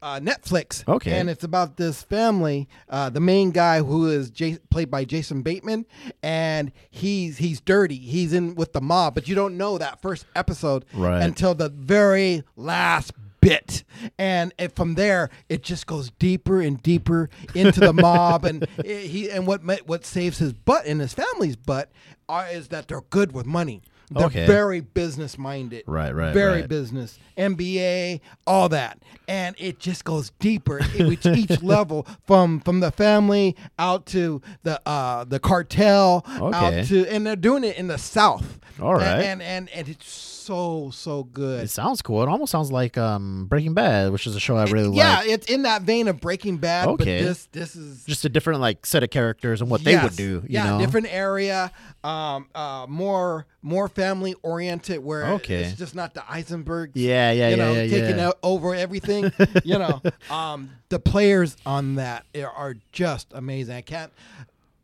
[0.00, 0.86] uh, Netflix.
[0.88, 1.12] Okay.
[1.18, 2.68] and it's about this family.
[2.88, 5.86] Uh, the main guy who is Jas played by Jason Bateman,
[6.22, 7.96] and he's he's dirty.
[7.98, 11.22] He's in with the mob, but you don't know that first episode Right.
[11.22, 13.84] until the very last bit
[14.18, 19.06] and it, from there it just goes deeper and deeper into the mob and it,
[19.06, 21.88] he and what ma- what saves his butt and his family's butt
[22.28, 24.46] are, is that they're good with money they're Okay.
[24.46, 26.68] very business minded Right, right, very right.
[26.68, 32.90] business mba all that and it just goes deeper each, each level from from the
[32.90, 36.56] family out to the uh the cartel Okay.
[36.80, 39.06] out to and they're doing it in the south All right.
[39.06, 42.22] and and, and, and it's so so good It sounds cool.
[42.22, 45.26] It almost sounds like um, Breaking Bad, which is a show I really yeah, like.
[45.26, 47.22] Yeah, it's in that vein of Breaking Bad, but Okay.
[47.22, 50.42] this this is Just a different like set of characters and what they would do.
[50.44, 50.78] You yeah, know?
[50.78, 51.70] different area,
[52.02, 55.64] um, uh, more more family oriented, where Okay.
[55.64, 56.92] it's just not the Heisenberg.
[56.94, 58.30] Yeah, yeah, you yeah, know, yeah, taking yeah.
[58.42, 59.30] over everything.
[59.64, 63.76] you know, um, the players on that are just amazing.
[63.76, 64.12] I can't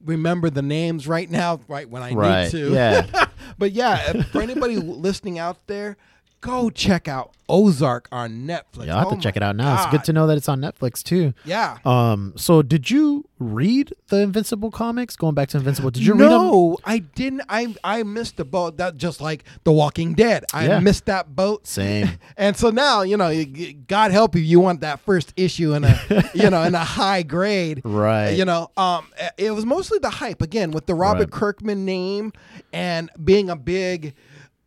[0.04, 2.72] remember the names right now, right when I Right, need to.
[2.72, 3.26] yeah.
[3.58, 5.96] but yeah, for anybody listening out there,
[6.44, 8.86] go check out Ozark on Netflix.
[8.86, 9.74] Yeah, I'll have Oh to check it out now.
[9.76, 11.34] It's good to know that it's on Netflix too.
[11.44, 11.78] Yeah.
[11.84, 15.14] Um, so did you read the Invincible comics?
[15.16, 16.30] Going back to Invincible, did you read them?
[16.30, 17.42] no, I didn't.
[17.48, 18.76] I I missed the boat.
[18.78, 20.44] That just like The Walking Dead.
[20.54, 20.80] I Yeah.
[20.80, 21.66] missed that boat.
[21.66, 22.10] Same.
[22.36, 23.44] And so now you know,
[23.86, 27.22] God help you, you want that first issue in a you know in a high
[27.22, 28.30] grade, Right.
[28.30, 29.06] You know, um,
[29.38, 31.30] it was mostly the hype again with the Robert Right.
[31.30, 32.32] Kirkman name
[32.72, 34.14] and being a big.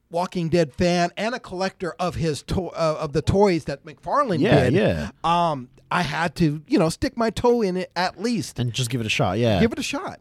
[0.09, 4.39] Walking Dead fan and a collector of his to- uh, of the toys that McFarlane
[4.39, 4.73] Yeah, did.
[4.73, 5.09] yeah.
[5.23, 5.51] yeah.
[5.51, 8.59] Um, I had to, you know, stick my toe in it at least.
[8.59, 9.37] and just give it a shot.
[9.37, 9.59] Yeah.
[9.59, 10.19] Give it a shot.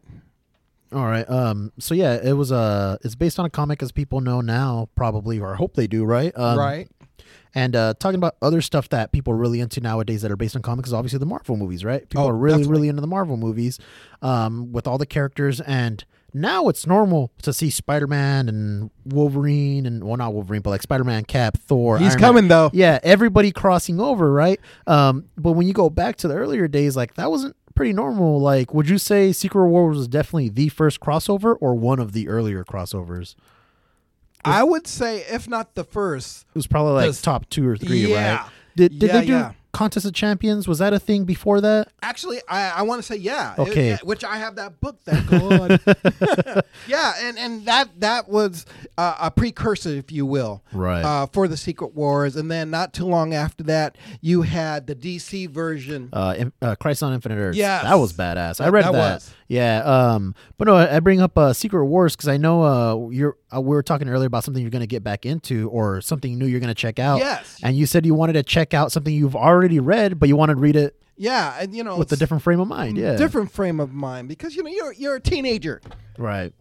[0.93, 1.29] All right.
[1.29, 1.73] Um.
[1.79, 5.39] So yeah, it was Uh, it's based on a comic, as people know now, probably,
[5.39, 6.31] or I hope they do, right?
[6.37, 6.87] Um, right.
[7.55, 10.55] And uh, talking about other stuff that people are really into nowadays that are based
[10.55, 12.07] on comics is obviously the Marvel movies, right?
[12.07, 12.71] People Oh, are really, definitely.
[12.77, 13.79] really into the Marvel movies,
[14.21, 15.59] um, with all the characters.
[15.61, 16.05] And
[16.41, 21.25] now it's normal to see Spider-Man and Wolverine, and well, not Wolverine, but like Spider-Man,
[21.25, 21.97] Cap, Thor.
[21.97, 22.27] He's Iron Man.
[22.29, 22.69] coming though.
[22.73, 24.59] Yeah, everybody crossing over, right?
[24.87, 28.39] Um, but when you go back to the earlier days, like that wasn't pretty normal.
[28.41, 32.27] Like, would you say Secret Wars was definitely the first crossover or one of the
[32.27, 33.35] earlier crossovers?
[34.45, 38.07] I would say, if not the first, It was probably like top two or three,
[38.11, 38.37] Yeah.
[38.37, 38.49] right?
[38.75, 39.51] Did did Yeah, they do yeah.
[39.77, 40.67] Contest of Champions?
[40.67, 41.89] Was that a thing before that?
[42.01, 43.53] Actually, I, I want to say yeah.
[43.59, 43.89] Okay.
[43.89, 44.97] It- which I have that book.
[45.05, 45.79] Thank God.
[46.87, 48.65] yeah, and and that that was
[48.97, 51.03] uh, a precursor, if you will, Right.
[51.03, 52.35] uh, for the Secret Wars.
[52.35, 56.09] And then not too long after that, you had the DC version.
[56.11, 57.55] Uh, in, uh, Crisis on Infinite Earth.
[57.55, 57.83] Yeah.
[57.83, 58.59] that was badass.
[58.59, 58.91] I read that.
[58.91, 59.29] That.
[59.47, 59.83] Yeah.
[59.83, 63.37] Um, but no, I I bring up uh, Secret Wars because I know uh, you're.
[63.55, 66.37] Uh, we were talking earlier about something you're going to get back into or something
[66.37, 67.19] new you're going to check out.
[67.19, 67.59] Yes.
[67.63, 70.49] And you said you wanted to check out something you've already read, but you want
[70.49, 72.97] to read it yeah, and you know, with a different frame of mind.
[72.97, 73.15] Yeah.
[73.15, 75.81] different frame of mind because you know you're you're a teenager.
[76.17, 76.53] Right.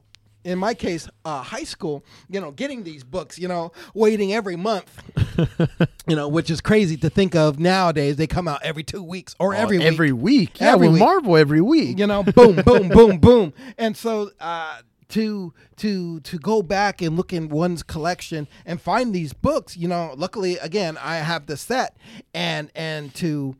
[0.46, 4.56] In my case, uh, high school, you know, getting these books, you know, waiting every
[4.56, 4.90] month,
[6.06, 8.16] you know, which is crazy to think of nowadays.
[8.16, 9.86] They come out every two weeks or every Oh, week.
[9.88, 10.60] every week.
[10.60, 11.00] Yeah, Every with week.
[11.00, 11.98] Marvel every week.
[11.98, 13.52] you know, boom, boom, boom, boom.
[13.76, 14.80] And so uh,
[15.10, 19.88] to to to go back and look in one's collection and find these books, you
[19.88, 21.96] know, luckily again I have the set
[22.34, 23.56] and and to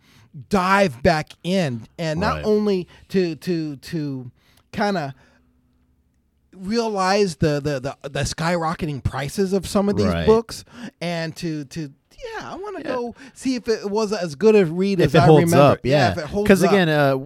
[0.48, 2.44] dive back in and not Right.
[2.44, 4.30] only to to to
[4.72, 5.12] kind of
[6.58, 10.26] realize the, the the the skyrocketing prices of some of these Right.
[10.26, 10.64] books
[11.00, 11.92] and to to
[12.38, 12.94] yeah, I want to Yeah.
[12.96, 15.56] go see if it was as good a read if as it I remember.
[15.58, 16.14] up, yeah.
[16.14, 17.18] Because again, uh,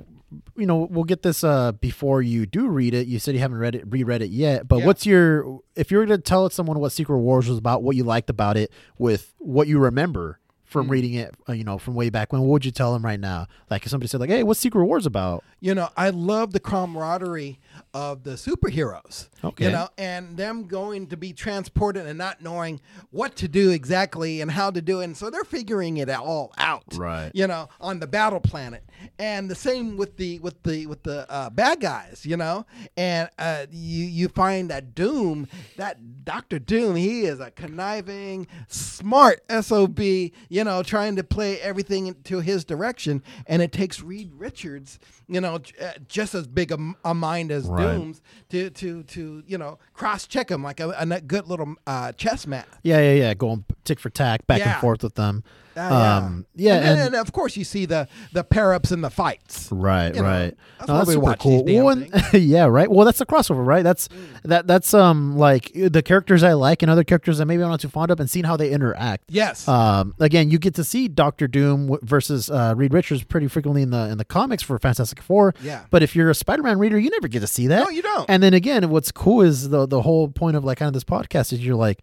[0.57, 3.07] you know, we'll get this uh before you do read it.
[3.07, 4.67] You said you haven't read it, reread it yet.
[4.67, 4.87] But Yeah.
[4.87, 8.03] what's your if you were to tell someone what Secret Wars was about, what you
[8.05, 10.40] liked about it, with what you remember
[10.71, 10.91] from Mm.
[10.91, 13.19] reading it, uh, you know, from way back when, what would you tell them right
[13.21, 13.47] now?
[13.71, 16.61] Like if somebody said, like, "Hey, what's Secret Wars about?" you know, I love the
[16.61, 17.59] camaraderie
[17.93, 19.29] of the superheroes.
[19.45, 19.67] Okay.
[19.67, 22.81] You know, and them going to be transported and not knowing
[23.11, 25.05] what to do exactly and how to do it.
[25.05, 26.85] And so they're figuring it all out.
[26.97, 27.31] Right.
[27.35, 28.85] You know, on the battle planet.
[29.19, 32.65] And the same with the with the with the uh, bad guys, you know?
[32.97, 39.41] And uh, you you find that Doom, that Doctor Doom, he is a conniving, smart
[39.63, 43.23] SOB, you know, trying to play everything into his direction.
[43.47, 46.73] And it takes Reed Richards, you know, uh, just as big
[47.05, 47.97] a mind as Right.
[47.97, 52.47] Doom's to to to you know cross check him like a good little uh, chess
[52.47, 52.67] match.
[52.83, 53.35] Yeah, yeah, yeah.
[53.35, 55.45] Going tick for tack, back and forth with them.
[55.81, 58.91] Uh, um, yeah, and, then- and- and of course you see the the pair ups
[58.91, 59.69] and the fights.
[59.73, 60.57] Right, You know, right.
[60.79, 62.91] that's No, why we super watch these damn Well, yeah, right.
[62.91, 63.83] Well, that's the crossover, right?
[63.83, 64.09] That's
[64.45, 64.67] that.
[64.67, 67.89] That's um like the characters I like and other characters that maybe I'm not too
[67.89, 69.25] fond of, and seeing how they interact.
[69.29, 69.67] Yes.
[69.69, 73.83] Um, again, you get to see Doctor Doom w- versus uh, Reed Richards pretty frequently
[73.83, 75.55] in the in the comics for Fantastic Four.
[75.63, 75.85] Yeah.
[75.91, 77.85] But if you're a Spider-Man reader, you never get to see that.
[77.85, 78.29] No, you don't.
[78.29, 81.05] And then again, what's cool is the the whole point of like kind of this
[81.05, 82.01] podcast is you're like.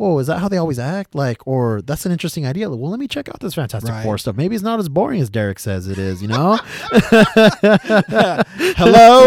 [0.00, 1.14] Whoa, is that how they always act?
[1.14, 2.70] Like, or that's an interesting idea.
[2.70, 4.02] Well, let me check out this Fantastic Right.
[4.02, 4.34] Four stuff.
[4.34, 6.58] Maybe it's not as boring as Derek says it is, you know?
[8.78, 9.26] Hello.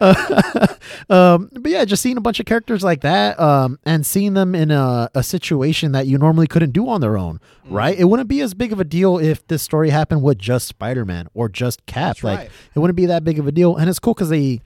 [1.10, 4.54] um, but yeah, just seeing a bunch of characters like that, um, and seeing them
[4.54, 7.74] in a, a situation that you normally couldn't do on their own, Mm.
[7.74, 7.98] right?
[7.98, 11.04] It wouldn't be as big of a deal if this story happened with just Spider
[11.04, 12.08] Man or just Cap.
[12.16, 12.50] That's like, right.
[12.74, 13.76] it wouldn't be that big of a deal.
[13.76, 14.60] And it's cool because they,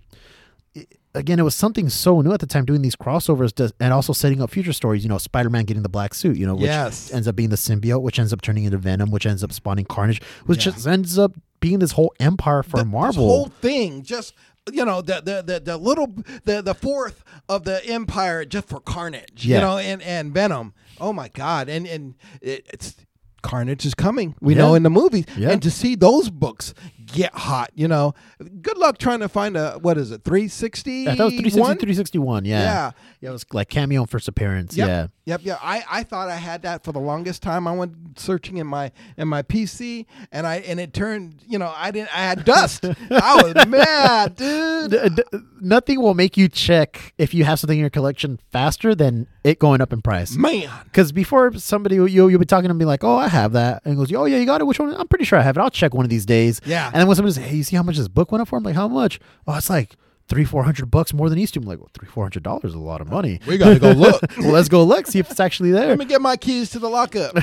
[1.14, 4.12] again, it was something so new at the time doing these crossovers to, and also
[4.12, 5.02] setting up future stories.
[5.04, 7.12] You know, Spider Man getting the black suit, you know, which Yes.
[7.12, 9.84] ends up being the symbiote, which ends up turning into Venom, which ends up spawning
[9.84, 10.72] Carnage, which Yeah.
[10.72, 13.26] just ends up being this whole empire for The- Marvel.
[13.26, 14.34] This whole thing, just
[14.72, 18.78] you know, the the the, the little the the fourth of the empire just for
[18.80, 19.44] Carnage.
[19.44, 19.56] Yeah.
[19.56, 20.72] You know, and and Venom.
[21.00, 21.68] Oh my God!
[21.68, 22.94] And and it, it's.
[23.42, 24.36] Carnage is coming.
[24.40, 24.60] We Yeah.
[24.60, 25.50] know in the movies, Yeah.
[25.50, 26.74] and to see those books
[27.06, 28.14] get hot, you know,
[28.60, 31.04] good luck trying to find a what is it, three sixty?
[31.04, 32.44] That was 360, 361.
[32.44, 32.60] Yeah.
[32.62, 32.90] Yeah.
[33.20, 34.76] Yeah, it was like cameo first appearance.
[34.76, 34.88] Yep.
[34.88, 35.06] Yeah.
[35.24, 35.58] Yep, yeah.
[35.62, 37.68] I, I thought I had that for the longest time.
[37.68, 41.72] I went searching in my in my PC and I and it turned, you know,
[41.76, 42.84] I didn't I had dust.
[43.10, 44.90] I was mad, dude.
[44.90, 48.94] D- d- nothing will make you check if you have something in your collection faster
[48.96, 50.34] than it going up in price.
[50.34, 50.68] Man.
[50.84, 53.96] Because before somebody you you'll be talking to me like, oh, I have that, and
[53.96, 54.64] goes, oh yeah, you got it.
[54.64, 54.94] Which one?
[54.94, 55.60] I'm pretty sure I have it.
[55.60, 56.60] I'll check one of these days.
[56.64, 56.90] Yeah.
[56.92, 58.56] And then when somebody says, hey, you see how much this book went up for?
[58.56, 59.18] I'm like, how much?
[59.46, 59.96] Oh, it's like
[60.32, 61.60] three, four hundred bucks more than to.
[61.60, 63.38] I'm like, well, three, four hundred dollars is a lot of money.
[63.46, 64.22] We gotta go look.
[64.38, 65.88] well, let's go look, see if it's actually there.
[65.88, 67.34] Let me get my keys to the lockup.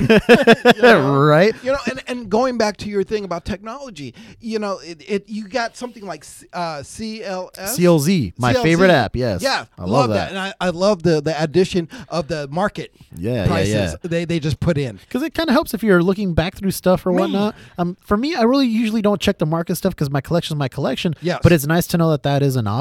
[0.76, 1.20] You know?
[1.20, 1.54] right?
[1.62, 5.28] You know, and, and going back to your thing about technology, you know, it, it
[5.28, 7.50] you got something like uh, CLS.
[7.56, 8.62] CLZ, my CLZ.
[8.62, 9.14] favorite app.
[9.16, 9.42] Yes.
[9.42, 10.30] Yeah, I love, that.
[10.30, 13.96] and I, I love the the addition of the market Yeah, prices yeah, yeah.
[14.02, 14.96] they they just put in.
[14.96, 17.54] Because it kind of helps if you're looking back through stuff or whatnot.
[17.78, 20.58] Um, for me, I really usually don't check the market stuff because my collection is
[20.58, 21.14] my collection.
[21.22, 22.79] Yeah, But it's nice to know that that is an option,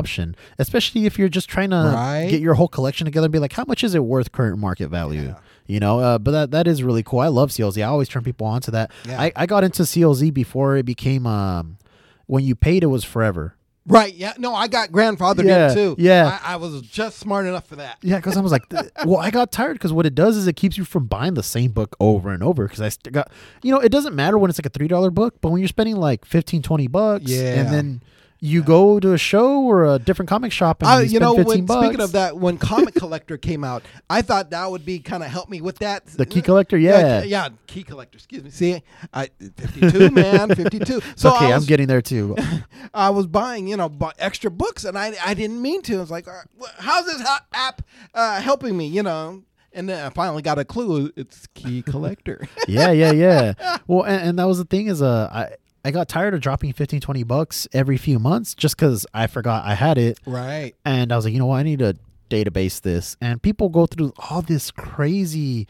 [0.58, 2.28] especially if you're just trying to Right.
[2.30, 4.90] get your whole collection together and be like, how much is it worth current market
[4.90, 5.22] value?
[5.22, 5.36] Yeah.
[5.68, 7.20] You know, uh, but that that is really cool.
[7.20, 7.82] I love CLZ.
[7.84, 8.92] I always turn people on to that.
[9.08, 9.22] Yeah.
[9.22, 11.78] I, I got into CLZ before it became um,
[12.26, 13.56] when you paid it was forever.
[13.86, 14.14] Right?
[14.14, 14.34] Yeah.
[14.38, 15.96] No, I got grandfathered Yeah, in too.
[15.98, 16.40] yeah.
[16.44, 17.98] I, I was just smart enough for that.
[18.04, 18.64] Yeah, because I was like,
[19.06, 21.42] well, I got tired because what it does is it keeps you from buying the
[21.44, 22.66] same book over and over.
[22.66, 23.32] Because I st- got,
[23.64, 25.68] you know, it doesn't matter when it's like a three dollar book, but when you're
[25.68, 27.54] spending like 15, 20 bucks, Yeah.
[27.62, 28.02] and then
[28.42, 31.36] you go to a show or a different comic shop and I, you, you know,
[31.36, 35.00] 15 when, speaking of that, when Comic Collector came out, I thought that would be
[35.00, 36.06] kind of help me with that.
[36.06, 37.24] The key collector, yeah.
[37.24, 38.18] yeah, key collector.
[38.18, 38.50] Excuse me.
[38.50, 38.82] See,
[39.14, 41.02] I fifty-two, man, fifty-two.
[41.16, 42.36] So okay, I I'm getting there too.
[42.94, 45.98] I was buying, you know, bu- extra books, and I I didn't mean to.
[45.98, 46.42] I was like, "Uh,
[46.78, 47.82] how's this ha- app
[48.14, 48.88] uh, helping me?
[48.88, 49.44] You know.
[49.72, 51.12] And then I finally got a clue.
[51.16, 52.48] It's Key Collector.
[52.68, 53.78] yeah, yeah, yeah.
[53.86, 56.74] Well, and, and that was the thing is, uh, I I got tired of dropping
[56.74, 60.20] 15, 20 bucks every few months just because I forgot I had it.
[60.26, 60.74] right.
[60.86, 61.96] and I was like, you know what, I need to
[62.30, 63.16] database this.
[63.22, 65.68] And people go through all this crazy,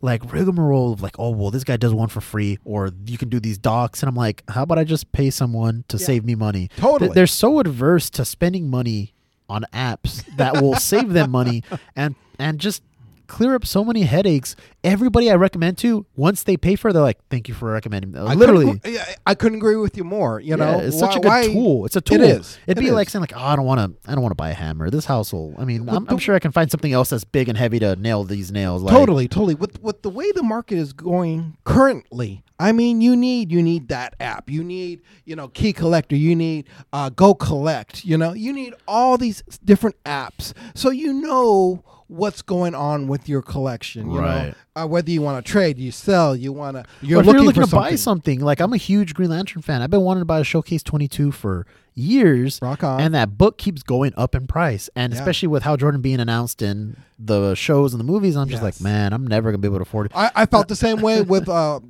[0.00, 3.28] like rigmarole of like, oh well, this guy does one for free, or you can
[3.28, 4.02] do these docs.
[4.02, 6.06] And I'm like, how about I just pay someone to Yeah.
[6.06, 6.68] save me money?
[6.76, 7.08] Totally.
[7.08, 9.14] Th- They're so adverse to spending money
[9.48, 11.62] on apps that will save them money
[11.96, 12.82] and and just
[13.26, 14.56] clear up so many headaches.
[14.82, 18.12] Everybody I recommend to, once they pay for, it, they're like, thank you for recommending.
[18.12, 18.78] me." I Literally.
[18.78, 20.40] couldn't, I couldn't agree with you more.
[20.40, 21.86] You know, Yeah, it's such a good Why- why- tool.
[21.86, 22.20] It's a tool.
[22.20, 22.58] It is.
[22.66, 24.10] It'd It be like saying like, oh, I don't want to.
[24.10, 24.90] I don't want to buy a hammer.
[24.90, 25.54] This house will.
[25.58, 27.96] I mean, I'm, I'm sure I can find something else that's big and heavy to
[27.96, 28.82] nail these nails.
[28.82, 29.54] Like, totally, totally.
[29.54, 33.88] With with the way the market is going currently, I mean, you need you need
[33.88, 34.48] that app.
[34.50, 36.16] You need you know Key Collector.
[36.16, 38.04] You need uh, Go Collect.
[38.04, 41.82] You know, you need all these different apps so you know
[42.14, 44.10] what's going on with your collection.
[44.10, 44.54] You Right.
[44.76, 46.84] know, uh, whether you want to trade, you sell, you want to.
[47.00, 49.82] You're looking, you're looking to buy something, like I'm a huge Green Lantern fan.
[49.82, 52.58] I've been wanting to buy a Showcase 22 for years.
[52.62, 53.00] Rock on.
[53.00, 54.90] And that book keeps going up in price.
[54.96, 55.18] And Yeah.
[55.18, 58.80] especially with Hal Jordan being announced in the shows and the movies, I'm just Yes.
[58.80, 60.12] like, man, I'm never gonna be able to afford it.
[60.14, 61.80] I, I felt the same way with uh,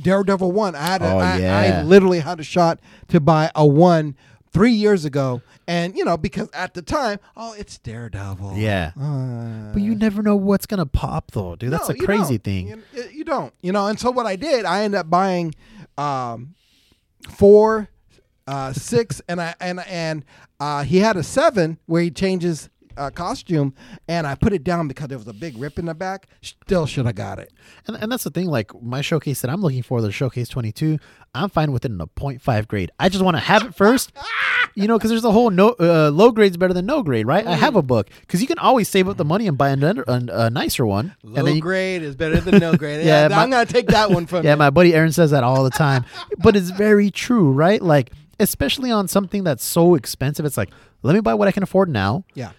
[0.00, 0.74] Daredevil one.
[0.74, 1.80] I had a, Oh, I, yeah.
[1.80, 2.78] I literally had a shot
[3.08, 4.14] to buy a one
[4.52, 8.56] three years ago, and you know because at the time, oh, it's Daredevil.
[8.56, 8.92] Yeah.
[9.00, 11.70] Uh, But you never know what's gonna pop though, dude.
[11.72, 12.44] That's no, a crazy don't.
[12.44, 12.68] thing.
[12.94, 13.52] You, you don't.
[13.62, 15.54] You know, and so what I did, I ended up buying
[15.98, 16.54] um,
[17.28, 17.88] four,
[18.46, 20.24] uh, six, and I and and
[20.60, 22.68] uh, he had a seven where he changes.
[22.96, 23.74] Uh, costume
[24.08, 26.28] and I put it down because there was a big rip in the back.
[26.40, 27.52] Still should have got it.
[27.86, 30.98] And, and that's the thing, like my showcase that I'm looking for, the showcase 22,
[31.34, 32.90] I'm fine with it in a 0.5 grade.
[32.98, 34.12] I just want to have it first,
[34.74, 37.46] you know, because there's a whole no uh, low grade's better than no grade, right?
[37.46, 39.76] I have a book because you can always save up the money and buy a,
[39.76, 40.02] a,
[40.46, 41.14] a nicer one.
[41.22, 42.96] Low and then you, grade is better than no grade.
[43.06, 44.56] Yeah, yeah, my- I'm gonna take that one from yeah, you.
[44.56, 46.04] my buddy Aaron says that all the time,
[46.38, 47.82] but it's very true, right?
[47.82, 50.70] Like, especially on something that's so expensive, it's like,
[51.02, 52.24] let me buy what I can afford now.
[52.34, 52.52] yeah,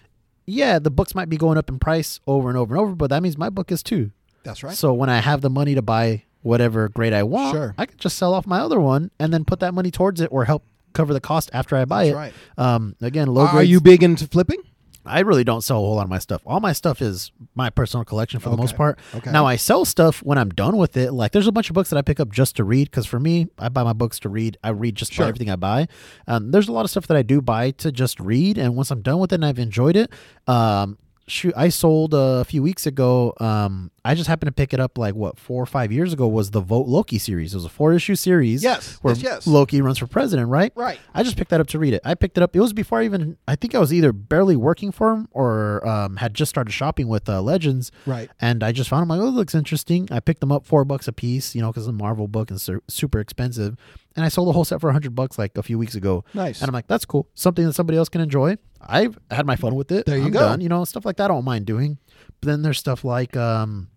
[0.48, 3.10] Yeah, the books might be going up in price over and over and over, but
[3.10, 4.10] that means my book is too.
[4.44, 4.74] that's right.
[4.74, 7.74] So when I have the money to buy whatever grade I want, Sure.
[7.76, 10.28] I can just sell off my other one and then put that money towards it
[10.32, 12.16] or help cover the cost after I buy That's it.
[12.16, 12.32] right.
[12.56, 13.48] Um, again, low grade.
[13.50, 13.70] Are grades.
[13.70, 14.62] you big into flipping?
[15.08, 16.42] I really don't sell a whole lot of my stuff.
[16.46, 18.98] All my stuff is my personal collection for the most part.
[19.14, 19.30] Okay.
[19.30, 21.12] Now I sell stuff when I'm done with it.
[21.12, 23.18] Like there's a bunch of books that I pick up just to read because for
[23.18, 24.56] me, I buy my books to read.
[24.62, 25.24] I read just Sure.
[25.24, 25.88] about everything I buy.
[26.26, 28.90] Um, there's a lot of stuff that I do buy to just read, and once
[28.90, 30.10] I'm done with it and I've enjoyed it,
[30.46, 33.34] um, shoot, I sold a few weeks ago.
[33.40, 36.26] Um, I just happened to pick it up like what four or five years ago
[36.26, 37.52] was the Vote Loki series.
[37.52, 38.64] It was a four issue series.
[38.64, 39.46] Yes, where yes, yes.
[39.46, 40.72] Loki runs for president, right?
[40.74, 40.98] Right.
[41.12, 42.00] I just picked that up to read it.
[42.06, 42.56] I picked it up.
[42.56, 43.36] It was before I even.
[43.46, 47.06] I think I was either barely working for him or um, had just started shopping
[47.08, 47.92] with uh, Legends.
[48.06, 48.30] Right.
[48.40, 50.08] And I just found them like, oh, it looks interesting.
[50.10, 52.58] I picked them up four bucks a piece, you know, because a Marvel book and
[52.58, 53.76] su- super expensive.
[54.16, 56.24] And I sold the whole set for a hundred bucks like a few weeks ago.
[56.32, 56.62] Nice.
[56.62, 57.28] And I'm like, that's cool.
[57.34, 58.56] Something that somebody else can enjoy.
[58.80, 60.06] I've had my fun with it.
[60.06, 60.40] There you I'm go.
[60.40, 60.62] Done.
[60.62, 61.98] You know, stuff like that I don't mind doing.
[62.40, 63.88] But then there's stuff like, um,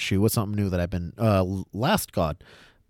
[0.00, 2.42] shoot, what's something new that I've been, uh, Last God.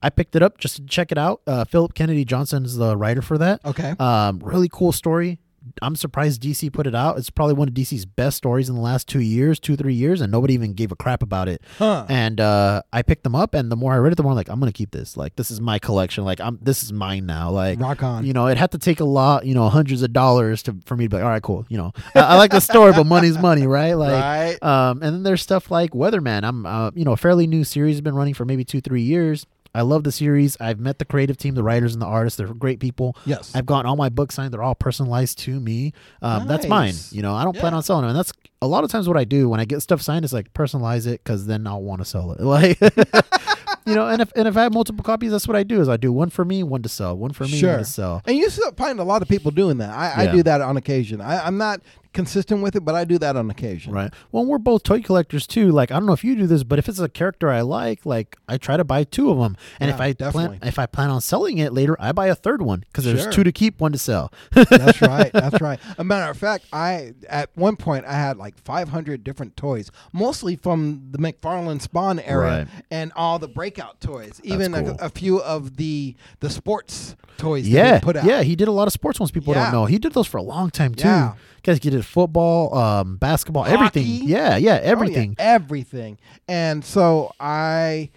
[0.03, 1.43] I picked it up just to check it out.
[1.47, 3.63] Uh, Phillip Kennedy Johnson is the writer for that.
[3.65, 3.95] Okay.
[3.99, 5.41] Um, really cool story.
[5.83, 7.19] I'm surprised DC put it out.
[7.19, 10.21] It's probably one of DC's best stories in the last two years, two three years,
[10.21, 11.63] and nobody even gave a crap about it.
[11.79, 12.07] Huh.
[12.09, 14.37] And uh, I picked them up, and the more I read it, the more I'm
[14.37, 15.17] like I'm gonna keep this.
[15.17, 16.25] Like this is my collection.
[16.25, 17.51] Like I'm this is mine now.
[17.51, 18.25] Like Rock on.
[18.25, 20.97] you know, it had to take a lot, you know, hundreds of dollars to for
[20.97, 21.67] me to be like, all right, cool.
[21.69, 23.95] You know, I, I like the story, but money's money, right?
[23.95, 24.63] Like, right.
[24.63, 26.45] um, and then there's stuff like Weatherman.
[26.45, 29.03] I'm, uh, you know, a fairly new series has been running for maybe two, three
[29.03, 29.47] years.
[29.75, 30.57] I love the series.
[30.61, 32.37] I've met the creative team, the writers and the artists.
[32.37, 33.17] They're great people.
[33.25, 33.53] yes.
[33.55, 34.53] I've gotten all my books signed.
[34.53, 35.93] They're all personalized to me.
[36.23, 36.95] Um, That's mine.
[37.11, 38.11] You know, I don't plan on selling them.
[38.11, 40.33] And that's a lot of times what I do when I get stuff signed is
[40.33, 42.41] like personalize it because then I'll want to sell it.
[42.51, 42.81] Like,
[43.87, 45.81] you know, and if and if I have multiple copies, that's what I do.
[45.81, 47.71] Is I do one for me, one to sell, one for me, Sure.
[47.71, 48.23] one to sell.
[48.27, 49.91] And you find a lot of people doing that.
[49.91, 51.21] I, I do that on occasion.
[51.21, 51.81] I, I'm not
[52.13, 53.93] consistent with it, but I do that on occasion.
[53.93, 54.13] Right.
[54.33, 55.71] Well, we're both toy collectors too.
[55.71, 58.05] Like I don't know if you do this, but if it's a character I like,
[58.05, 59.57] like I try to buy two of them.
[59.79, 60.59] And if I definitely.
[60.59, 63.23] plan if I plan on selling it later, I buy a third one because there's
[63.23, 63.33] Sure.
[63.33, 64.33] two to keep, one to sell.
[64.53, 65.33] That's right.
[65.33, 65.79] That's right.
[65.99, 70.57] A matter of fact, I at one point I had like 500 different toys, mostly
[70.57, 72.69] from the McFarlane Spawn era, Right.
[72.91, 74.97] and all the breakout toys, even cool.
[75.01, 77.69] a, a few of the the sports toys.
[77.69, 78.01] yeah.
[78.01, 78.25] put out.
[78.25, 78.43] Yeah.
[78.43, 79.65] He did a lot of sports ones people Yeah.
[79.65, 79.85] don't know.
[79.87, 81.07] He did those for a long time too.
[81.09, 81.35] Yeah.
[81.63, 83.75] Guys, he did football, um, basketball, Hockey.
[83.75, 84.29] everything.
[84.29, 84.29] Yeah.
[84.29, 84.55] Yeah.
[84.55, 85.37] Oh, yeah, Everything.
[85.39, 86.19] everything.
[86.49, 88.11] And so I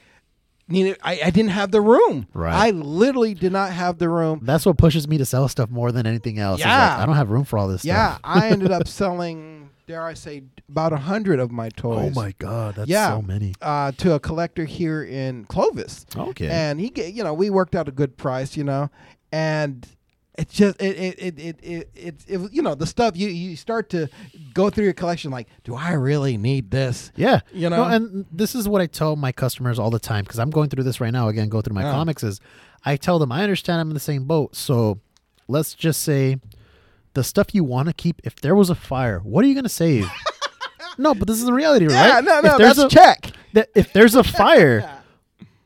[0.68, 0.98] needed.
[1.04, 2.28] I, I didn't have the room.
[2.34, 2.54] Right.
[2.54, 4.40] I literally did not have the room.
[4.44, 6.60] That's what pushes me to sell stuff more than anything else.
[6.60, 6.98] is like, Yeah.
[7.00, 8.18] I don't have room for all this Yeah.
[8.24, 9.70] I ended up selling.
[9.86, 12.14] Dare I say, about a hundred of my toys.
[12.16, 13.10] Oh my god, that's Yeah.
[13.10, 13.54] so many.
[13.62, 16.48] uh, to a collector here in Clovis, Okay.
[16.48, 18.90] and he, ga- you know, we worked out a good price, you know,
[19.34, 19.86] and
[20.36, 23.90] it just it it it it it, it, you know the stuff you you start
[23.92, 24.10] to
[24.54, 27.12] go through your collection like, do I really need this?
[27.16, 27.84] Yeah, You No, know?
[27.96, 30.84] and this is what I tell my customers all the time because I'm going through
[30.86, 31.28] this right now.
[31.28, 31.92] Again, go through my Yeah.
[31.92, 32.24] comics.
[32.24, 32.40] Is
[32.84, 34.56] I tell them I understand I'm in the same boat.
[34.56, 35.00] So
[35.48, 36.38] let's just say
[37.14, 38.20] the stuff you want to keep.
[38.24, 40.10] If there was a fire, what are you going to save?
[40.98, 42.24] no, but this is the reality, Yeah, right?
[42.24, 43.32] no, If no, there's that's a, check.
[43.54, 44.90] that- if there's a fire,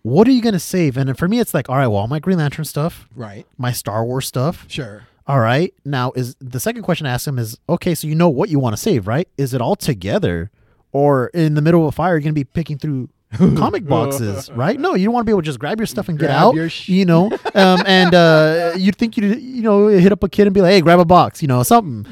[0.07, 0.97] what are you going to save?
[0.97, 3.45] And for me, it's like, all right, well, all my Green Lantern stuff, Right.
[3.57, 4.65] my Star Wars stuff.
[4.67, 5.03] Sure.
[5.27, 5.73] All right.
[5.83, 8.59] Now, is the second question I ask him is okay, so you know what you
[8.59, 9.27] want to save, right?
[9.37, 10.51] Is it all together?
[10.93, 13.09] Or in the middle of a fire, you're going to be picking through
[13.57, 14.79] comic boxes, right?
[14.79, 16.55] No, you don't want to be able to just grab your stuff and get out,
[16.55, 17.29] your sh- you know?
[17.57, 20.71] Um, and uh, you'd think you'd, you know, hit up a kid and be like,
[20.71, 22.05] hey, grab a box, you know, something.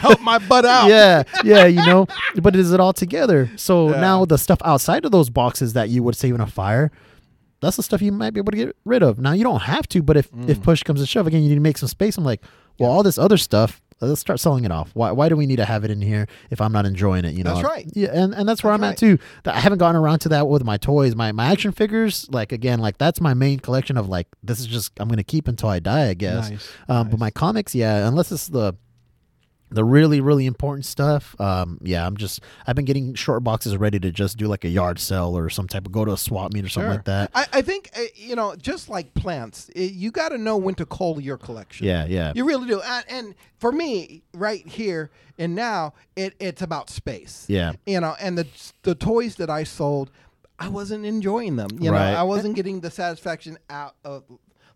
[0.00, 0.88] Help my butt out.
[0.88, 2.06] yeah, yeah, you know.
[2.40, 3.50] But is it all together?
[3.56, 4.00] So Yeah.
[4.00, 6.90] now the stuff outside of those boxes that you would save in a fire,
[7.60, 9.18] that's the stuff you might be able to get rid of.
[9.18, 10.48] Now you don't have to, but if Mm.
[10.48, 12.16] if push comes to shove, again, you need to make some space.
[12.18, 12.42] I'm like,
[12.78, 14.90] well, all this other stuff, let's start selling it off.
[14.94, 17.34] Why why do we need to have it in here if I'm not enjoying it?
[17.34, 17.86] You know, That's right.
[17.94, 19.16] Yeah, and, and that's where That's I'm right.
[19.16, 19.50] at too.
[19.50, 22.28] I haven't gotten around to that with my toys, my my action figures.
[22.30, 25.48] Like again, like that's my main collection of like this is just I'm gonna keep
[25.48, 26.50] until I die, I guess.
[26.50, 28.74] Nice, Um, But my comics, yeah, unless it's the
[29.70, 33.98] the really really important stuff um yeah i'm just i've been getting short boxes ready
[33.98, 36.52] to just do like a yard sale or some type of go to a swap
[36.52, 36.94] meet or something Sure.
[36.96, 40.38] like that I, I think uh, you know, just like plants, it, you got to
[40.38, 41.86] know when to cull your collection.
[41.86, 42.80] yeah yeah You really do.
[42.80, 47.44] And, and for me, right here and now, it, it's about space.
[47.48, 48.46] yeah You know, and the
[48.82, 50.10] the toys that I sold,
[50.58, 51.68] I wasn't enjoying them.
[51.80, 52.12] You Right.
[52.12, 54.24] know, I wasn't getting the satisfaction out of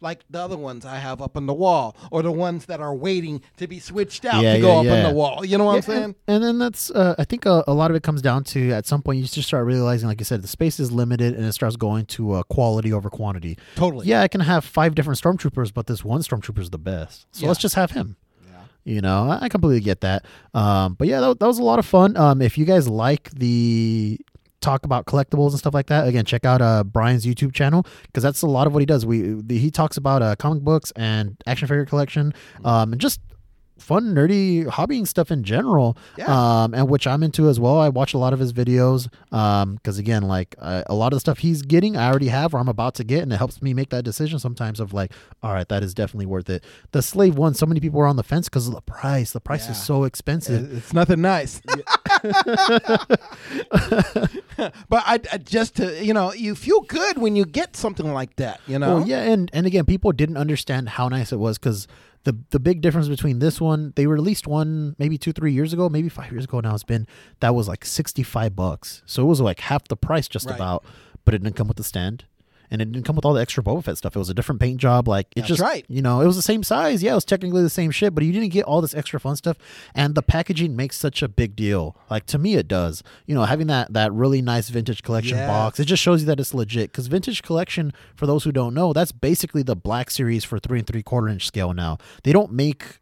[0.03, 2.95] like the other ones I have up on the wall, or the ones that are
[2.95, 4.95] waiting to be switched out Yeah, to go yeah, up yeah.
[4.97, 5.45] on the wall.
[5.45, 6.03] You know what I'm saying?
[6.03, 8.71] and, and then that's uh, i think a, a lot of it comes down to
[8.73, 11.45] at some point you just start realizing like you said the space is limited and
[11.45, 14.07] it starts going to uh, quality over quantity Totally.
[14.07, 17.43] yeah i can have five different stormtroopers but this one stormtrooper is the best so
[17.43, 17.49] Yeah.
[17.49, 18.63] let's just have him Yeah.
[18.85, 20.25] you know i I completely get that
[20.55, 23.31] um, but yeah that, that was a lot of fun um, if you guys like
[23.31, 24.19] the
[24.63, 28.23] talk about collectibles and stuff like that again check out uh, bryan's youtube channel because
[28.23, 30.93] that's a lot of what he does we the, he talks about uh, comic books
[30.97, 32.33] and action figure collection
[32.65, 33.21] um, and just
[33.79, 36.27] fun nerdy hobbying stuff in general Yeah.
[36.63, 39.75] um, and which i'm into as well i watch a lot of his videos Um,
[39.75, 42.59] because again like uh, a lot of the stuff he's getting i already have or
[42.61, 45.11] i'm about to get and it helps me make that decision sometimes of like
[45.43, 48.15] all right that is definitely worth it the slave one so many people are on
[48.15, 49.73] the fence because of the price the price Yeah.
[49.73, 51.61] is so expensive It's nothing nice.
[54.89, 58.37] but I, I just to you know you feel good when you get something like
[58.37, 58.61] that.
[58.67, 58.97] You know.
[58.97, 61.87] Well, yeah, and and again, people didn't understand how nice it was because
[62.25, 65.89] the the big difference between this one, they released one maybe two three years ago,
[65.89, 66.75] maybe five years ago now.
[66.75, 67.07] It's been
[67.41, 70.57] that was like sixty five bucks, so it was like half the price just Right.
[70.57, 70.85] about,
[71.25, 72.25] but it didn't come with the stand.
[72.73, 74.17] And it didn't come with all the extra Boba Fett stuff.
[74.17, 75.07] It was a different paint job.
[75.07, 75.85] Like it's That's just, right.
[75.89, 77.03] you know, it was the same size.
[77.03, 79.37] Yeah, it was technically the same shit, but you didn't get all this extra fun
[79.37, 79.59] stuff.
[79.95, 81.95] And the packaging makes such a big deal.
[82.11, 83.03] Like to me, it does.
[83.27, 85.49] You know, having that that really nice vintage collection Yes.
[85.49, 86.91] box, it just shows you that it's legit.
[86.93, 90.79] Because vintage collection, for those who don't know, that's basically the Black Series for three
[90.79, 91.99] and three quarter inch scale now.
[92.25, 93.01] They don't make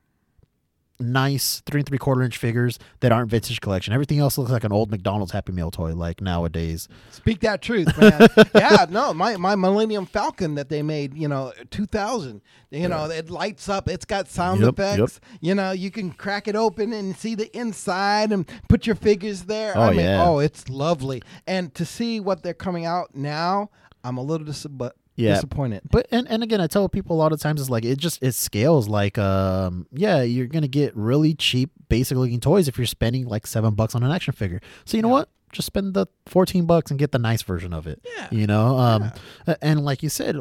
[1.00, 3.92] nice three and three quarter inch figures that aren't vintage collection.
[3.92, 6.88] Everything else looks like an old McDonald's Happy Meal toy, like nowadays.
[7.10, 8.28] Speak that truth, man.
[8.54, 12.40] yeah, no, my, my Millennium Falcon that they made, you know, 2000,
[12.70, 13.88] you know, it lights up.
[13.88, 14.98] It's got sound Yep, yep.
[14.98, 15.20] effects.
[15.40, 19.44] You know, you can crack it open and see the inside and put your figures
[19.44, 19.72] there.
[19.76, 20.24] Oh, I mean, yeah.
[20.24, 21.22] oh, it's lovely.
[21.46, 23.70] And to see what they're coming out now,
[24.04, 24.66] I'm a little dis-
[25.20, 25.34] Yeah.
[25.34, 25.82] disappointed.
[25.90, 28.22] But and, and again, I tell people a lot of times it's like it just
[28.22, 32.86] it scales like um yeah you're gonna get really cheap basic looking toys if you're
[32.86, 34.60] spending like seven bucks on an action figure.
[34.84, 35.28] So you know what?
[35.52, 38.00] Just spend the fourteen bucks and get the nice version of it.
[38.16, 38.28] Yeah.
[38.30, 39.10] You know, um,
[39.48, 40.36] a- and like you said,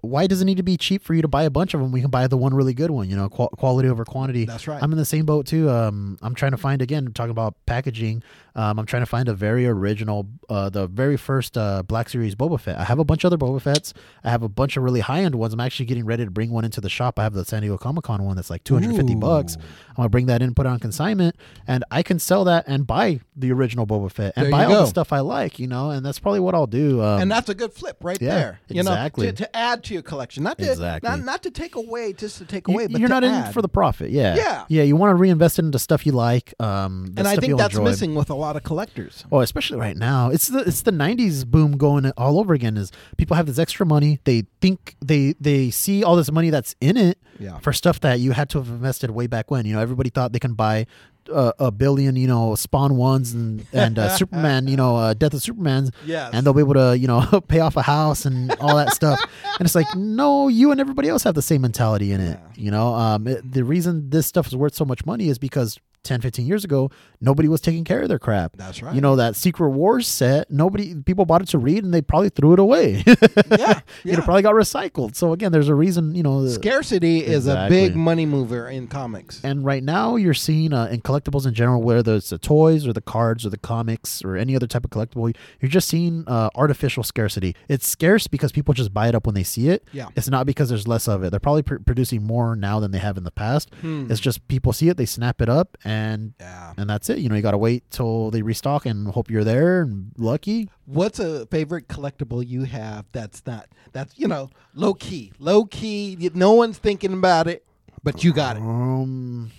[0.00, 1.92] why does it need to be cheap for you to buy a bunch of them?
[1.92, 3.10] We can buy the one really good one.
[3.10, 4.46] You know, qual- quality over quantity.
[4.46, 4.82] That's right.
[4.82, 5.68] I'm in the same boat too.
[5.68, 8.22] Um, I'm trying to find again talking about packaging.
[8.56, 12.34] Um, I'm trying to find a very original, uh, the very first uh, Black Series
[12.36, 12.78] Boba Fett.
[12.78, 13.92] I have a bunch of other Boba Fetts.
[14.22, 15.52] I have a bunch of really high end ones.
[15.52, 17.18] I'm actually getting ready to bring one into the shop.
[17.18, 19.56] I have the San Diego Comic Con one that's like 250 bucks.
[19.56, 21.36] I'm gonna bring that in, put it on consignment,
[21.66, 24.68] and I can sell that and buy the original Boba Fett and There buy you
[24.68, 24.80] all go.
[24.82, 25.58] the stuff I like.
[25.58, 27.02] You know, and that's probably what I'll do.
[27.02, 28.60] Um, and that's a good flip right yeah, there.
[28.68, 29.26] You exactly.
[29.26, 31.08] know, to, to add to your collection, not to Exactly.
[31.08, 33.48] not, not to take away, just to take you- away, but you're not in add.
[33.48, 34.10] it for the profit.
[34.10, 34.64] Yeah, Yeah.
[34.68, 34.82] yeah.
[34.84, 36.54] You want to reinvest it into stuff you like.
[36.60, 37.84] Um, and I think that's enjoy.
[37.90, 39.24] missing with a lot of collectors.
[39.32, 40.30] Oh, especially right now.
[40.30, 42.76] It's the it's the '90s boom going all over again.
[42.76, 44.20] Is people have this extra money?
[44.24, 47.58] They think they they see all this money that's in it Yeah.
[47.58, 49.66] for stuff that you had to have invested way back when.
[49.66, 50.86] You know, everybody thought they can buy
[51.32, 55.32] uh, a billion, you know, Spawn ones and and uh, Superman, you know, uh, Death
[55.34, 56.30] of Superman's, Yes.
[56.34, 59.18] and they'll be able to you know pay off a house and all that stuff.
[59.56, 62.40] And it's like, no, you and everybody else have the same mentality in it.
[62.56, 62.64] Yeah.
[62.64, 65.78] You know, um, it, the reason this stuff is worth so much money is because
[66.04, 66.90] 10, 15 years ago,
[67.20, 68.52] nobody was taking care of their crap.
[68.56, 68.94] That's right.
[68.94, 70.50] You know that Secret Wars set.
[70.50, 73.02] Nobody, people bought it to read, and they probably threw it away.
[73.50, 75.16] yeah, It probably got recycled.
[75.16, 76.14] So again, there's a reason.
[76.14, 79.40] You know, the- Scarcity is a big money mover in comics.
[79.42, 82.92] and right now you're seeing uh, in collectibles in general, whether it's the toys or
[82.92, 86.50] the cards or the comics or any other type of collectible, you're just seeing uh,
[86.54, 87.56] artificial scarcity.
[87.68, 89.84] It's scarce because people just buy it up when they see it.
[89.92, 90.08] Yeah.
[90.16, 91.30] It's not because there's less of it.
[91.30, 93.70] They're probably pr- producing more now than they have in the past.
[93.80, 94.10] Hmm.
[94.10, 95.93] It's just people see it, they snap it up, and
[96.40, 96.72] Yeah.
[96.76, 97.18] and that's it.
[97.18, 100.68] You know, you got to wait till they restock and hope you're there and lucky.
[100.86, 106.30] What's a favorite collectible you have that's not that's you know low key, low key.
[106.34, 107.64] No one's thinking about it,
[108.02, 108.62] but you got it.
[108.62, 109.50] Um,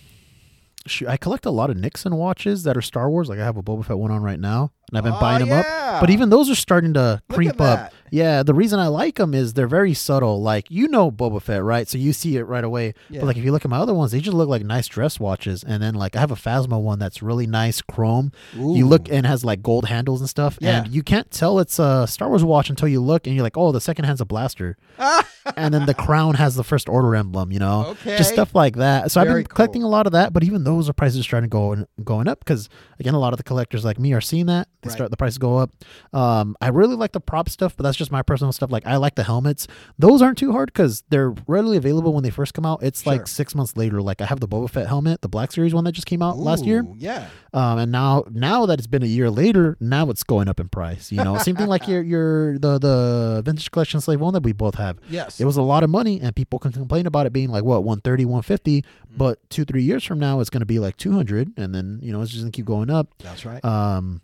[0.86, 3.30] shoot, I collect a lot of Nixon watches that are Star Wars.
[3.30, 5.40] Like I have a Boba Fett one on right now, and I've been Oh, buying
[5.40, 5.60] them yeah.
[5.96, 6.02] up.
[6.02, 7.94] But even those are starting to Look creep up.
[8.12, 10.42] Yeah, the reason I like them is they're very subtle.
[10.42, 11.88] Like you know Boba Fett, right?
[11.88, 12.94] So you see it right away.
[13.10, 13.22] Yeah.
[13.22, 15.20] But like if you look at my other ones, they just look like nice dress
[15.20, 15.64] watches.
[15.64, 18.32] And then like I have a Phasma one that's really nice chrome.
[18.54, 20.58] You look and has like gold handles and stuff.
[20.62, 20.84] Yeah.
[20.84, 23.58] And you can't tell it's a Star Wars watch until you look and you're like,
[23.58, 24.78] oh, the second hand's a blaster.
[25.58, 27.88] and then the crown has the first order emblem, you know?
[27.88, 28.18] Okay.
[28.18, 29.12] Just stuff like that.
[29.12, 29.90] So I've been collecting cool.
[29.90, 32.70] a lot of that, but even those are prices starting to go going up because
[33.00, 34.68] again, a lot of the collectors like me are seeing that.
[34.86, 34.96] They Right.
[34.96, 35.72] start the prices go up.
[36.14, 38.72] Um, I really like the prop stuff, but that's just my personal stuff.
[38.72, 39.68] Like I like the helmets.
[40.00, 42.84] Those aren't too hard because they're readily available when they first come out.
[42.84, 43.14] It's Sure.
[43.14, 44.02] like six months later.
[44.02, 46.38] Like I have the Boba Fett helmet, the Black Series one that just came out
[46.38, 46.86] last year.
[46.98, 47.28] Yeah.
[47.54, 50.70] Um, and now, now that it's been a year later, now it's going up in
[50.70, 51.12] price.
[51.12, 54.52] You know, same thing like your your the the vintage collection slave one that we
[54.54, 54.98] both have.
[55.10, 55.40] Yes.
[55.40, 57.84] It was a lot of money, and people can complain about it being like what
[57.84, 59.18] 130, 150, Mm.
[59.18, 62.00] but two three years from now it's going to be like two hundred, and then
[62.02, 63.08] you know it's just going to keep going up.
[63.20, 63.64] That's right.
[63.64, 64.20] Um,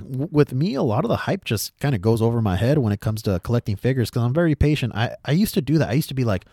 [0.00, 2.92] with me, a lot of the hype just kind of goes over my head when
[2.92, 4.94] it comes to collecting figures because I'm very patient.
[4.94, 5.88] I I used to do that.
[5.90, 6.44] I used to be like.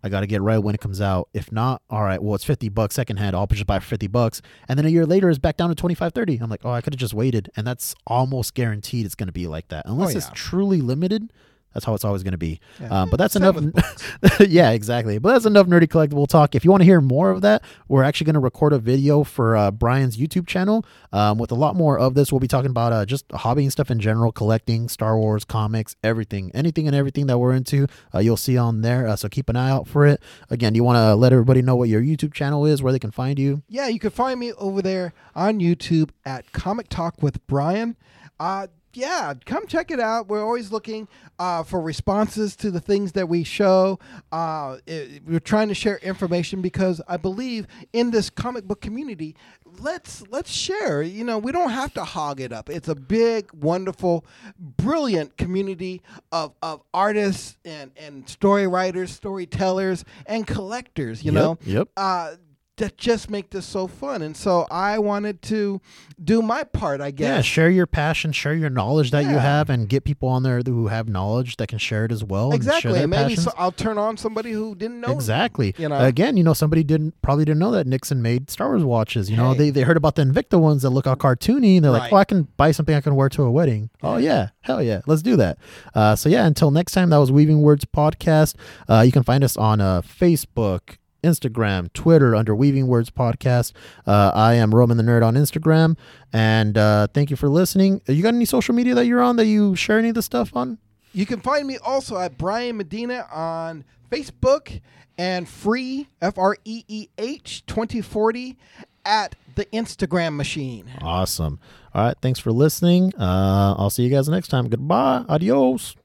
[0.00, 1.28] I got to get right when it comes out.
[1.34, 3.34] If not, all right, well, it's 50 bucks secondhand.
[3.34, 4.40] I'll just buy for 50 bucks.
[4.68, 6.36] And then a year later, it's back down to 25, 30.
[6.36, 7.50] I'm like, oh, I could have just waited.
[7.56, 9.86] And that's almost guaranteed it's going to be like that.
[9.86, 10.34] Unless oh, it's Oh, yeah.
[10.36, 11.32] truly limited,
[11.74, 12.60] that's how it's always going to be.
[12.80, 13.02] Yeah.
[13.02, 14.40] Um, but that's Same enough.
[14.40, 15.18] yeah, exactly.
[15.18, 16.54] But that's enough nerdy collectible talk.
[16.54, 19.22] If you want to hear more of that, we're actually going to record a video
[19.22, 22.32] for uh, Bryan's YouTube channel um, with a lot more of this.
[22.32, 25.94] We'll be talking about uh, just hobby and stuff in general, collecting, Star Wars, comics,
[26.02, 27.86] everything, anything and everything that we're into.
[28.14, 29.06] Uh, you'll see on there.
[29.06, 30.22] Uh, so keep an eye out for it.
[30.50, 33.10] Again, you want to let everybody know what your YouTube channel is, where they can
[33.10, 33.62] find you.
[33.68, 37.96] Yeah, you can find me over there on YouTube at Comic Talk with Brian.
[38.40, 40.28] Uh, yeah, come check it out.
[40.28, 41.08] We're always looking
[41.38, 43.98] uh, for responses to the things that we show.
[44.32, 49.36] Uh, it- we're trying to share information because I believe in this comic book community.
[49.80, 51.02] Let's let's share.
[51.02, 52.68] You know, we don't have to hog it up.
[52.70, 54.24] It's a big, wonderful,
[54.58, 61.22] brilliant community of, of artists and and story writers, storytellers, and collectors.
[61.22, 61.88] You Yep, know, yep.
[61.96, 62.34] uh,
[62.78, 64.22] that just make this so fun.
[64.22, 65.80] And so I wanted to
[66.22, 67.28] do my part, I guess.
[67.28, 70.60] Yeah, share your passion, share your knowledge that you have, and get people on there
[70.64, 72.50] who have knowledge that can share it as well.
[72.52, 73.00] and share exactly.
[73.00, 75.12] And maybe so I'll turn on somebody who didn't know.
[75.12, 75.74] Exactly.
[75.78, 75.98] you know?
[75.98, 79.30] Again, you know, somebody didn't probably didn't know that Nixon made Star Wars watches.
[79.30, 79.58] You know, Hey.
[79.58, 82.16] they, they heard about the Invicta ones that look all cartoony, and they're like, "Oh,
[82.16, 85.22] I can buy something I can wear to a wedding." Oh yeah, hell yeah, let's
[85.22, 85.58] do that.
[85.94, 88.54] Uh, so yeah, until next time, that was Weaving Words podcast.
[88.88, 90.96] Uh, you can find us on uh, Facebook.
[91.22, 93.72] Instagram, Twitter under Weaving Words Podcast.
[94.06, 95.96] Uh, I am Roman the Nerd on Instagram,
[96.32, 98.00] and uh, thank you for listening.
[98.06, 100.54] You got any social media that you're on that you share any of the stuff
[100.54, 100.78] on?
[101.12, 104.80] You can find me also at Bryan Medina on Facebook
[105.16, 108.56] and free F R E E H twenty forty
[109.04, 110.90] at the Instagram machine.
[111.00, 111.58] Awesome.
[111.94, 112.16] All right.
[112.20, 113.12] Thanks for listening.
[113.18, 114.68] Uh, I'll see you guys next time.
[114.68, 115.24] Goodbye.
[115.28, 115.96] Adios.